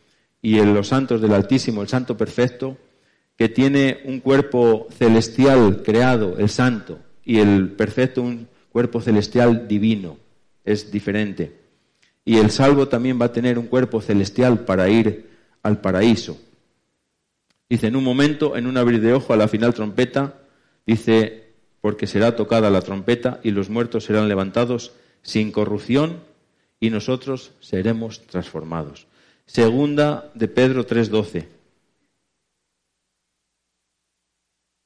[0.47, 2.79] y el, los santos del Altísimo, el santo perfecto,
[3.37, 10.19] que tiene un cuerpo celestial creado, el santo, y el perfecto un cuerpo celestial divino,
[10.65, 11.63] es diferente.
[12.25, 15.29] Y el salvo también va a tener un cuerpo celestial para ir
[15.65, 16.39] al paraíso.
[17.69, 20.43] Dice, en un momento, en un abrir de ojo, a la final trompeta,
[20.87, 24.93] dice, porque será tocada la trompeta y los muertos serán levantados
[25.23, 26.21] sin corrupción
[26.79, 29.09] y nosotros seremos transformados.
[29.47, 31.49] Segunda de Pedro 3:12.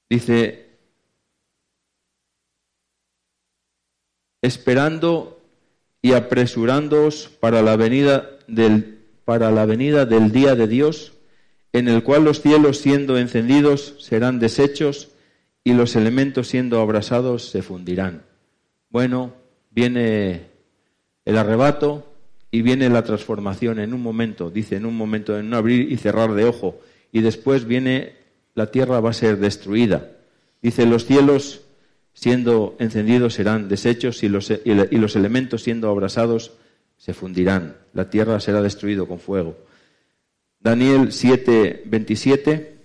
[0.08, 0.68] Dice,
[4.42, 5.40] esperando
[6.02, 11.12] y apresurándoos para la venida del, para la venida del día de Dios,
[11.72, 15.10] en el cual los cielos siendo encendidos serán deshechos
[15.62, 18.24] y los elementos siendo abrasados se fundirán.
[18.88, 19.34] Bueno,
[19.70, 20.50] viene
[21.24, 22.09] el arrebato
[22.50, 25.96] y viene la transformación en un momento, dice en un momento, en un abrir y
[25.96, 26.80] cerrar de ojo,
[27.12, 28.14] y después viene
[28.54, 30.10] la tierra va a ser destruida.
[30.62, 31.62] Dice los cielos
[32.12, 36.52] siendo encendidos serán deshechos y los, y los elementos siendo abrasados
[36.96, 37.76] se fundirán.
[37.94, 39.56] La tierra será destruida con fuego.
[40.58, 42.80] Daniel 7, 27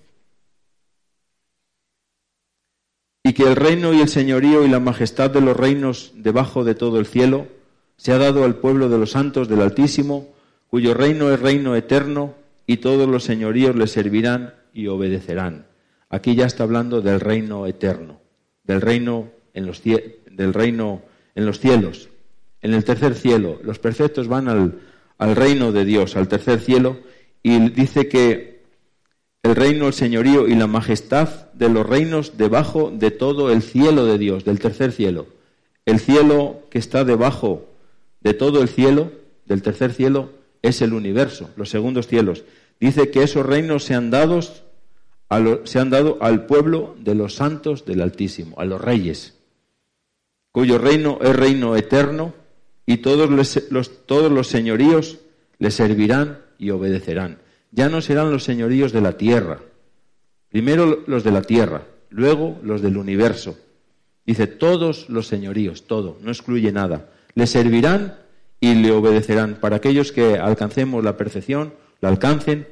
[3.23, 6.75] y que el reino y el señorío y la majestad de los reinos debajo de
[6.75, 7.47] todo el cielo
[7.97, 10.33] se ha dado al pueblo de los santos del Altísimo,
[10.67, 12.35] cuyo reino es reino eterno,
[12.67, 15.67] y todos los señoríos le servirán y obedecerán.
[16.09, 18.19] Aquí ya está hablando del reino eterno,
[18.63, 21.01] del reino en los, del reino
[21.35, 22.09] en los cielos,
[22.61, 23.59] en el tercer cielo.
[23.63, 24.79] Los perfectos van al,
[25.17, 26.99] al reino de Dios, al tercer cielo,
[27.43, 28.63] y dice que
[29.43, 34.05] el reino, el señorío y la majestad de los reinos debajo de todo el cielo
[34.05, 35.27] de Dios, del tercer cielo.
[35.85, 37.67] El cielo que está debajo
[38.25, 39.13] de todo el cielo,
[39.45, 42.43] del tercer cielo, es el universo, los segundos cielos.
[42.81, 44.11] Dice que esos reinos se han,
[45.63, 49.35] se han dado al pueblo de los santos del Altísimo, a los reyes,
[50.51, 52.33] cuyo reino es reino eterno
[52.85, 55.19] y todos los, todos los señoríos
[55.57, 57.45] le servirán y obedecerán
[57.75, 59.59] ya no serán los señoríos de la tierra.
[60.49, 63.57] Primero los de la tierra, luego los del universo.
[64.25, 67.09] Dice, todos los señoríos, todo, no excluye nada.
[67.35, 68.17] Le servirán
[68.59, 69.55] y le obedecerán.
[69.55, 72.67] Para aquellos que alcancemos la perfección, la alcancen,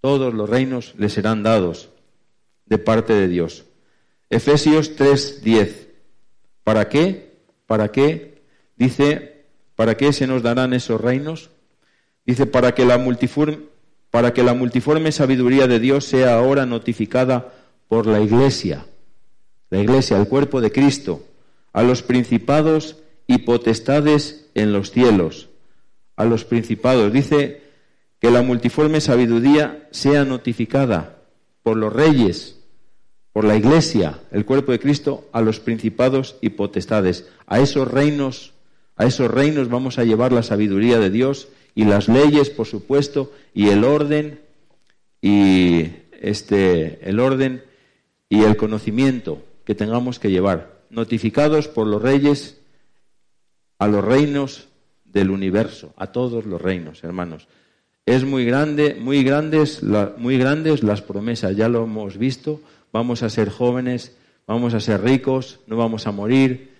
[0.00, 1.90] todos los reinos le serán dados
[2.66, 3.64] de parte de Dios.
[4.30, 5.88] Efesios 3:10.
[6.64, 7.36] ¿Para qué?
[7.66, 8.42] ¿Para qué?
[8.76, 11.50] Dice, ¿para qué se nos darán esos reinos?
[12.24, 13.60] Dice, para que, la multiforme,
[14.10, 17.54] para que la multiforme sabiduría de Dios sea ahora notificada
[17.88, 18.84] por la Iglesia,
[19.70, 21.24] la Iglesia, el cuerpo de Cristo,
[21.72, 22.96] a los principados
[23.26, 25.48] y potestades en los cielos,
[26.16, 27.12] a los principados.
[27.12, 27.62] Dice
[28.20, 31.18] que la multiforme sabiduría sea notificada
[31.62, 32.58] por los reyes,
[33.32, 37.28] por la Iglesia, el cuerpo de Cristo, a los principados y potestades.
[37.46, 38.54] A esos reinos,
[38.96, 43.32] a esos reinos vamos a llevar la sabiduría de Dios y las leyes, por supuesto,
[43.52, 44.40] y el orden
[45.20, 45.88] y
[46.20, 47.62] este el orden
[48.28, 52.58] y el conocimiento que tengamos que llevar, notificados por los reyes
[53.78, 54.68] a los reinos
[55.04, 57.48] del universo, a todos los reinos, hermanos.
[58.04, 59.82] Es muy grande, muy grandes,
[60.16, 62.60] muy grandes las promesas, ya lo hemos visto,
[62.92, 64.16] vamos a ser jóvenes,
[64.46, 66.70] vamos a ser ricos, no vamos a morir,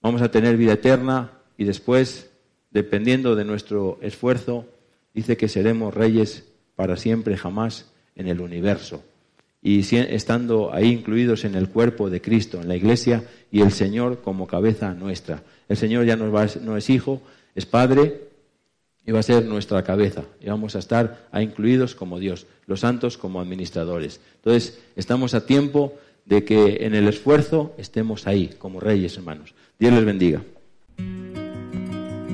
[0.00, 2.32] vamos a tener vida eterna y después
[2.72, 4.66] dependiendo de nuestro esfuerzo,
[5.14, 9.04] dice que seremos reyes para siempre, jamás en el universo.
[9.62, 14.20] Y estando ahí incluidos en el cuerpo de Cristo, en la iglesia, y el Señor
[14.20, 15.44] como cabeza nuestra.
[15.68, 17.22] El Señor ya no, no es hijo,
[17.54, 18.32] es padre,
[19.06, 23.18] y va a ser nuestra cabeza y vamos a estar incluidos como Dios, los santos
[23.18, 24.20] como administradores.
[24.36, 25.94] Entonces, estamos a tiempo
[26.24, 29.54] de que en el esfuerzo estemos ahí como reyes, hermanos.
[29.78, 30.42] Dios les bendiga.